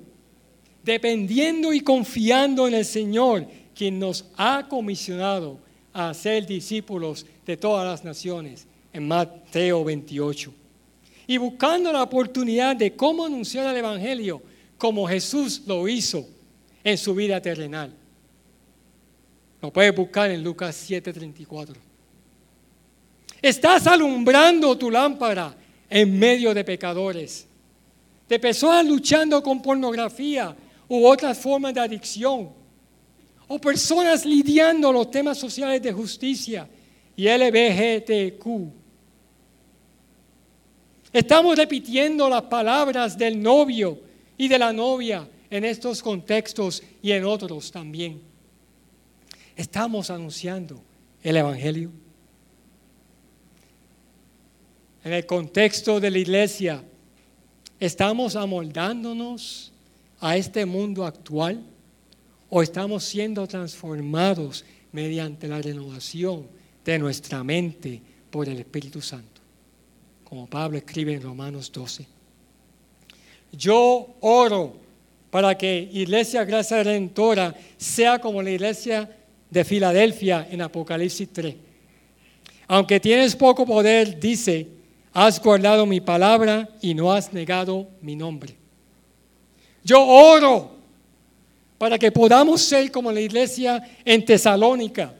dependiendo 0.85 1.73
y 1.73 1.81
confiando 1.81 2.69
en 2.69 2.75
el 2.75 2.85
Señor, 2.85 3.49
quien 3.75 3.99
nos 3.99 4.27
ha 4.37 4.69
comisionado 4.69 5.59
a 5.93 6.15
ser 6.15 6.47
discípulos 6.47 7.27
de 7.45 7.57
todas 7.57 7.85
las 7.85 8.05
naciones, 8.05 8.69
en 8.93 9.09
Mateo 9.09 9.83
28. 9.83 10.55
Y 11.27 11.37
buscando 11.39 11.93
la 11.93 12.05
oportunidad 12.05 12.77
de 12.77 12.95
cómo 12.95 13.27
anunciar 13.27 13.67
el 13.67 13.79
Evangelio 13.79 14.52
como 14.83 15.07
Jesús 15.07 15.63
lo 15.65 15.87
hizo 15.87 16.27
en 16.83 16.99
su 16.99 17.15
vida 17.15 17.41
terrenal. 17.41 17.95
Lo 19.61 19.73
puedes 19.73 19.95
buscar 19.95 20.29
en 20.29 20.43
Lucas 20.43 20.75
7:34. 20.75 21.77
Estás 23.41 23.87
alumbrando 23.87 24.77
tu 24.77 24.91
lámpara 24.91 25.55
en 25.89 26.19
medio 26.19 26.53
de 26.53 26.65
pecadores, 26.65 27.47
de 28.29 28.41
personas 28.41 28.85
luchando 28.85 29.41
con 29.41 29.63
pornografía 29.63 30.57
u 30.89 31.07
otras 31.07 31.39
formas 31.39 31.73
de 31.75 31.81
adicción, 31.81 32.51
o 33.47 33.61
personas 33.61 34.27
lidiando 34.27 34.93
los 34.93 35.13
temas 35.13 35.39
sociales 35.39 35.81
de 35.81 35.93
justicia 35.93 36.69
y 37.15 37.29
LBGTQ. 37.29 38.47
Estamos 41.13 41.57
repitiendo 41.57 42.29
las 42.29 42.43
palabras 42.43 43.17
del 43.17 43.41
novio 43.41 44.11
y 44.43 44.49
de 44.49 44.59
la 44.59 44.73
novia 44.73 45.29
en 45.49 45.65
estos 45.65 46.03
contextos 46.03 46.83
y 47.01 47.13
en 47.13 47.25
otros 47.25 47.71
también. 47.71 48.21
Estamos 49.55 50.11
anunciando 50.11 50.83
el 51.23 51.37
Evangelio 51.37 51.93
en 55.05 55.13
el 55.13 55.27
contexto 55.27 56.01
de 56.01 56.11
la 56.11 56.19
iglesia, 56.19 56.83
¿estamos 57.79 58.35
amoldándonos 58.35 59.73
a 60.19 60.37
este 60.37 60.67
mundo 60.67 61.07
actual 61.07 61.65
o 62.51 62.63
estamos 62.63 63.05
siendo 63.05 63.47
transformados 63.47 64.65
mediante 64.91 65.47
la 65.47 65.63
renovación 65.63 66.49
de 66.85 66.99
nuestra 66.99 67.45
mente 67.45 68.03
por 68.29 68.49
el 68.49 68.59
Espíritu 68.59 69.01
Santo? 69.01 69.41
Como 70.25 70.49
Pablo 70.49 70.79
escribe 70.79 71.15
en 71.15 71.23
Romanos 71.23 71.71
12. 71.71 72.22
Yo 73.53 74.17
oro 74.21 74.77
para 75.31 75.57
que 75.57 75.89
Iglesia 75.93 76.45
Gracia 76.45 76.83
Redentora 76.83 77.55
sea 77.77 78.19
como 78.19 78.43
la 78.43 78.51
iglesia 78.51 79.09
de 79.51 79.65
Filadelfia 79.65 80.49
en 80.51 80.63
Apocalipsis 80.63 81.29
3. 81.33 81.55
Aunque 82.69 82.99
tienes 83.01 83.37
poco 83.37 83.67
poder, 83.67 84.19
dice, 84.19 84.67
has 85.13 85.43
guardado 85.43 85.85
mi 85.87 86.01
palabra 86.01 86.69
y 86.81 86.95
no 86.95 87.13
has 87.13 87.33
negado 87.33 87.89
mi 88.01 88.17
nombre. 88.17 88.55
Yo 89.85 90.03
oro 90.03 90.73
para 91.77 91.99
que 91.99 92.13
podamos 92.13 92.63
ser 92.63 92.91
como 92.91 93.11
la 93.11 93.21
iglesia 93.21 93.83
en 94.05 94.25
Tesalónica, 94.25 95.13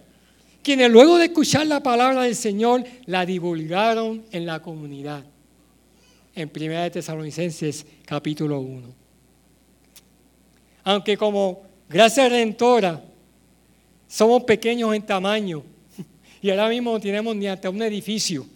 quienes 0.63 0.91
luego 0.91 1.19
de 1.19 1.25
escuchar 1.25 1.67
la 1.67 1.83
palabra 1.83 2.23
del 2.23 2.37
Señor 2.37 2.85
la 3.07 3.27
divulgaron 3.27 4.25
en 4.31 4.47
la 4.47 4.63
comunidad. 4.63 5.25
En 6.35 6.51
1 6.55 6.91
Tesalonicenses 6.91 7.85
capítulo 8.05 8.61
1. 8.61 8.89
Aunque 10.85 11.17
como 11.17 11.63
gracia 11.89 12.29
redentora 12.29 13.03
somos 14.09 14.45
pequeños 14.45 14.95
en 14.95 15.03
tamaño 15.03 15.63
y 16.41 16.51
ahora 16.51 16.69
mismo 16.69 16.93
no 16.93 17.01
tenemos 17.01 17.37
ni 17.37 17.47
hasta 17.47 17.71
un 17.71 17.83
edificio 17.83 18.47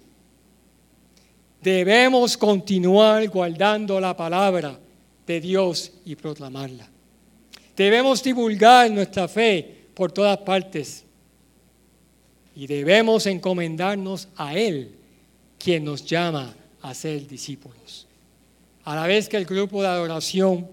debemos 1.67 2.37
continuar 2.37 3.29
guardando 3.29 4.01
la 4.01 4.17
palabra 4.17 4.79
de 5.27 5.41
Dios 5.41 5.91
y 6.05 6.15
proclamarla. 6.15 6.89
Debemos 7.77 8.23
divulgar 8.23 8.89
nuestra 8.89 9.27
fe 9.27 9.89
por 9.93 10.13
todas 10.13 10.39
partes 10.39 11.05
y 12.55 12.69
debemos 12.69 13.27
encomendarnos 13.27 14.29
a 14.37 14.55
Él, 14.55 14.93
quien 15.59 15.85
nos 15.85 16.05
llama 16.05 16.55
a 16.87 16.95
ser 16.95 17.27
discípulos. 17.27 18.07
A 18.85 18.95
la 18.95 19.09
vez 19.09 19.29
que 19.29 19.37
el 19.37 19.45
grupo 19.45 19.83
de 19.83 19.89
adoración 19.89 20.71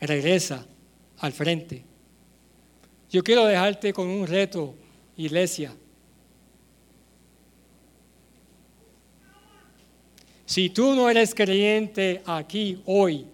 regresa 0.00 0.64
al 1.18 1.32
frente, 1.32 1.82
yo 3.10 3.24
quiero 3.24 3.44
dejarte 3.44 3.92
con 3.92 4.06
un 4.06 4.24
reto, 4.24 4.72
iglesia. 5.16 5.74
Si 10.44 10.70
tú 10.70 10.94
no 10.94 11.10
eres 11.10 11.34
creyente 11.34 12.22
aquí 12.24 12.80
hoy, 12.86 13.26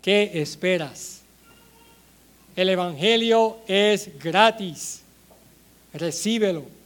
¿qué 0.00 0.30
esperas? 0.34 1.22
El 2.54 2.68
Evangelio 2.68 3.58
es 3.66 4.16
gratis. 4.22 5.02
Recíbelo. 5.92 6.83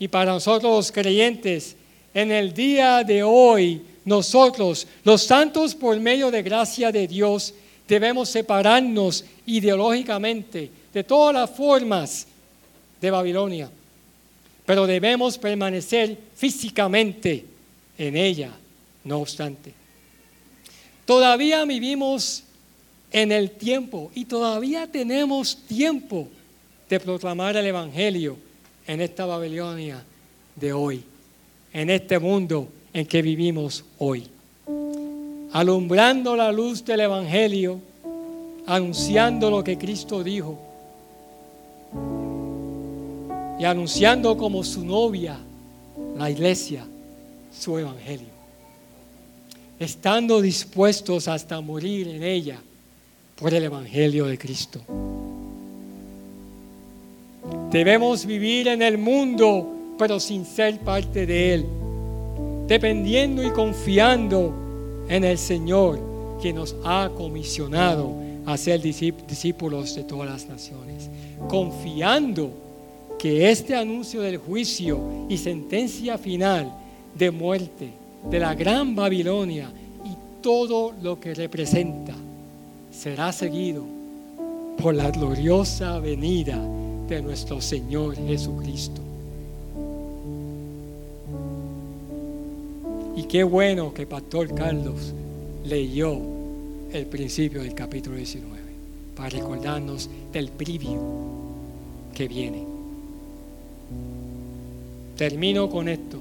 Y 0.00 0.08
para 0.08 0.32
nosotros 0.32 0.74
los 0.74 0.90
creyentes, 0.90 1.76
en 2.12 2.32
el 2.32 2.52
día 2.52 3.04
de 3.04 3.22
hoy, 3.22 3.82
nosotros, 4.04 4.88
los 5.04 5.22
santos 5.22 5.76
por 5.76 6.00
medio 6.00 6.32
de 6.32 6.42
gracia 6.42 6.90
de 6.90 7.06
Dios, 7.06 7.54
debemos 7.86 8.28
separarnos 8.28 9.24
ideológicamente 9.46 10.68
de 10.92 11.04
todas 11.04 11.32
las 11.32 11.50
formas 11.50 12.26
de 13.00 13.10
Babilonia 13.12 13.70
pero 14.70 14.86
debemos 14.86 15.36
permanecer 15.36 16.16
físicamente 16.36 17.44
en 17.98 18.16
ella, 18.16 18.52
no 19.02 19.18
obstante. 19.18 19.74
Todavía 21.04 21.64
vivimos 21.64 22.44
en 23.10 23.32
el 23.32 23.50
tiempo 23.50 24.12
y 24.14 24.26
todavía 24.26 24.86
tenemos 24.86 25.56
tiempo 25.66 26.28
de 26.88 27.00
proclamar 27.00 27.56
el 27.56 27.66
Evangelio 27.66 28.36
en 28.86 29.00
esta 29.00 29.26
Babilonia 29.26 30.02
de 30.56 30.72
hoy, 30.72 31.02
en 31.72 31.90
este 31.90 32.18
mundo 32.18 32.68
en 32.92 33.06
que 33.06 33.22
vivimos 33.22 33.84
hoy. 33.98 34.28
Alumbrando 35.52 36.36
la 36.36 36.52
luz 36.52 36.84
del 36.84 37.00
Evangelio, 37.00 37.80
anunciando 38.66 39.50
lo 39.50 39.64
que 39.64 39.76
Cristo 39.76 40.22
dijo 40.22 40.58
y 43.58 43.64
anunciando 43.64 44.36
como 44.38 44.64
su 44.64 44.84
novia, 44.84 45.38
la 46.16 46.30
iglesia, 46.30 46.86
su 47.52 47.76
evangelio. 47.76 48.40
Estando 49.78 50.40
dispuestos 50.40 51.28
hasta 51.28 51.60
morir 51.60 52.08
en 52.08 52.22
ella 52.22 52.58
por 53.36 53.52
el 53.52 53.64
evangelio 53.64 54.26
de 54.26 54.38
Cristo. 54.38 54.80
Debemos 57.70 58.26
vivir 58.26 58.66
en 58.66 58.82
el 58.82 58.98
mundo, 58.98 59.94
pero 59.96 60.18
sin 60.18 60.44
ser 60.44 60.80
parte 60.80 61.24
de 61.24 61.54
él, 61.54 61.66
dependiendo 62.66 63.46
y 63.46 63.50
confiando 63.50 64.52
en 65.08 65.22
el 65.22 65.38
Señor, 65.38 66.00
que 66.42 66.52
nos 66.52 66.74
ha 66.84 67.10
comisionado 67.16 68.12
a 68.44 68.56
ser 68.56 68.80
discípulos 68.80 69.94
de 69.94 70.02
todas 70.02 70.28
las 70.28 70.48
naciones, 70.48 71.08
confiando 71.48 72.50
que 73.20 73.50
este 73.50 73.76
anuncio 73.76 74.22
del 74.22 74.38
juicio 74.38 75.26
y 75.28 75.36
sentencia 75.36 76.18
final 76.18 76.72
de 77.14 77.30
muerte 77.30 77.90
de 78.28 78.40
la 78.40 78.54
gran 78.54 78.96
Babilonia 78.96 79.70
y 80.04 80.42
todo 80.42 80.92
lo 81.02 81.20
que 81.20 81.34
representa 81.34 82.14
será 82.90 83.30
seguido 83.30 83.84
por 84.80 84.94
la 84.94 85.10
gloriosa 85.10 85.98
venida 86.00 86.58
de 87.10 87.22
nuestro 87.22 87.60
Señor 87.60 88.14
Jesucristo. 88.14 89.02
Y 93.16 93.24
qué 93.24 93.42
bueno 93.42 93.92
que 93.92 94.06
Pastor 94.06 94.54
Carlos 94.54 95.12
leyó 95.64 96.16
el 96.92 97.06
principio 97.06 97.62
del 97.62 97.74
capítulo 97.74 98.16
19 98.16 98.60
para 99.16 99.28
recordarnos 99.28 100.08
del 100.32 100.50
preview 100.50 101.00
que 102.14 102.28
viene. 102.28 102.64
Termino 105.16 105.68
con 105.68 105.88
esto. 105.88 106.20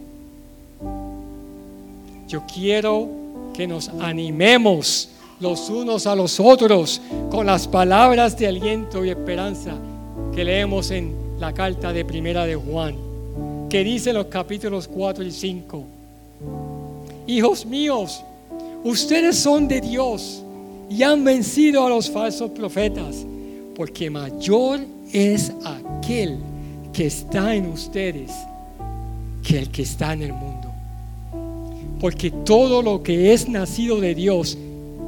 Yo 2.28 2.44
quiero 2.52 3.08
que 3.54 3.68
nos 3.68 3.90
animemos 3.90 5.10
los 5.40 5.70
unos 5.70 6.08
a 6.08 6.16
los 6.16 6.40
otros 6.40 7.00
con 7.30 7.46
las 7.46 7.68
palabras 7.68 8.38
de 8.38 8.48
aliento 8.48 9.06
y 9.06 9.10
esperanza 9.10 9.78
que 10.36 10.44
leemos 10.44 10.92
en 10.92 11.14
la 11.40 11.54
carta 11.54 11.94
de 11.94 12.06
Primera 12.06 12.46
de 12.46 12.56
Juan, 12.56 12.96
que 13.70 13.84
dice 13.84 14.14
los 14.14 14.26
capítulos 14.26 14.88
4 14.88 15.24
y 15.24 15.32
5. 15.32 15.84
Hijos 17.28 17.66
míos, 17.66 18.24
ustedes 18.84 19.38
son 19.38 19.68
de 19.68 19.82
Dios 19.82 20.44
y 20.90 21.04
han 21.04 21.24
vencido 21.24 21.86
a 21.86 21.90
los 21.90 22.10
falsos 22.10 22.52
profetas 22.52 23.26
porque 23.76 24.10
mayor 24.10 24.82
es 25.14 25.54
aquel 25.64 26.38
que 26.92 27.06
está 27.06 27.56
en 27.56 27.68
ustedes 27.68 28.32
que 29.42 29.60
el 29.60 29.70
que 29.70 29.84
está 29.84 30.14
en 30.14 30.24
el 30.24 30.34
mundo. 30.34 30.70
Porque 32.00 32.32
todo 32.32 32.82
lo 32.82 33.04
que 33.04 33.34
es 33.34 33.48
nacido 33.48 34.00
de 34.00 34.16
Dios 34.16 34.58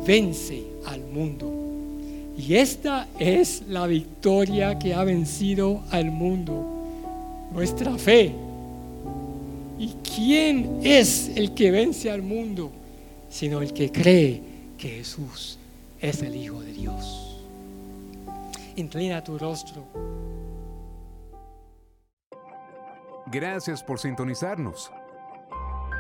vence 0.06 0.64
al 0.86 1.02
mundo. 1.02 1.51
Y 2.42 2.56
esta 2.56 3.08
es 3.20 3.62
la 3.68 3.86
victoria 3.86 4.80
que 4.80 4.96
ha 4.96 5.04
vencido 5.04 5.84
al 5.92 6.10
mundo, 6.10 6.66
nuestra 7.54 7.96
fe. 8.00 8.34
¿Y 9.78 9.90
quién 10.04 10.80
es 10.82 11.30
el 11.36 11.54
que 11.54 11.70
vence 11.70 12.10
al 12.10 12.24
mundo? 12.24 12.72
Sino 13.30 13.62
el 13.62 13.72
que 13.74 13.92
cree 13.92 14.42
que 14.76 14.90
Jesús 14.90 15.60
es 16.00 16.24
el 16.24 16.36
Hijo 16.36 16.62
de 16.62 16.74
Dios. 16.74 17.38
Inclina 18.76 19.24
tu 19.24 19.38
rostro. 19.38 19.84
Gracias 23.28 23.84
por 23.84 24.00
sintonizarnos. 24.00 24.92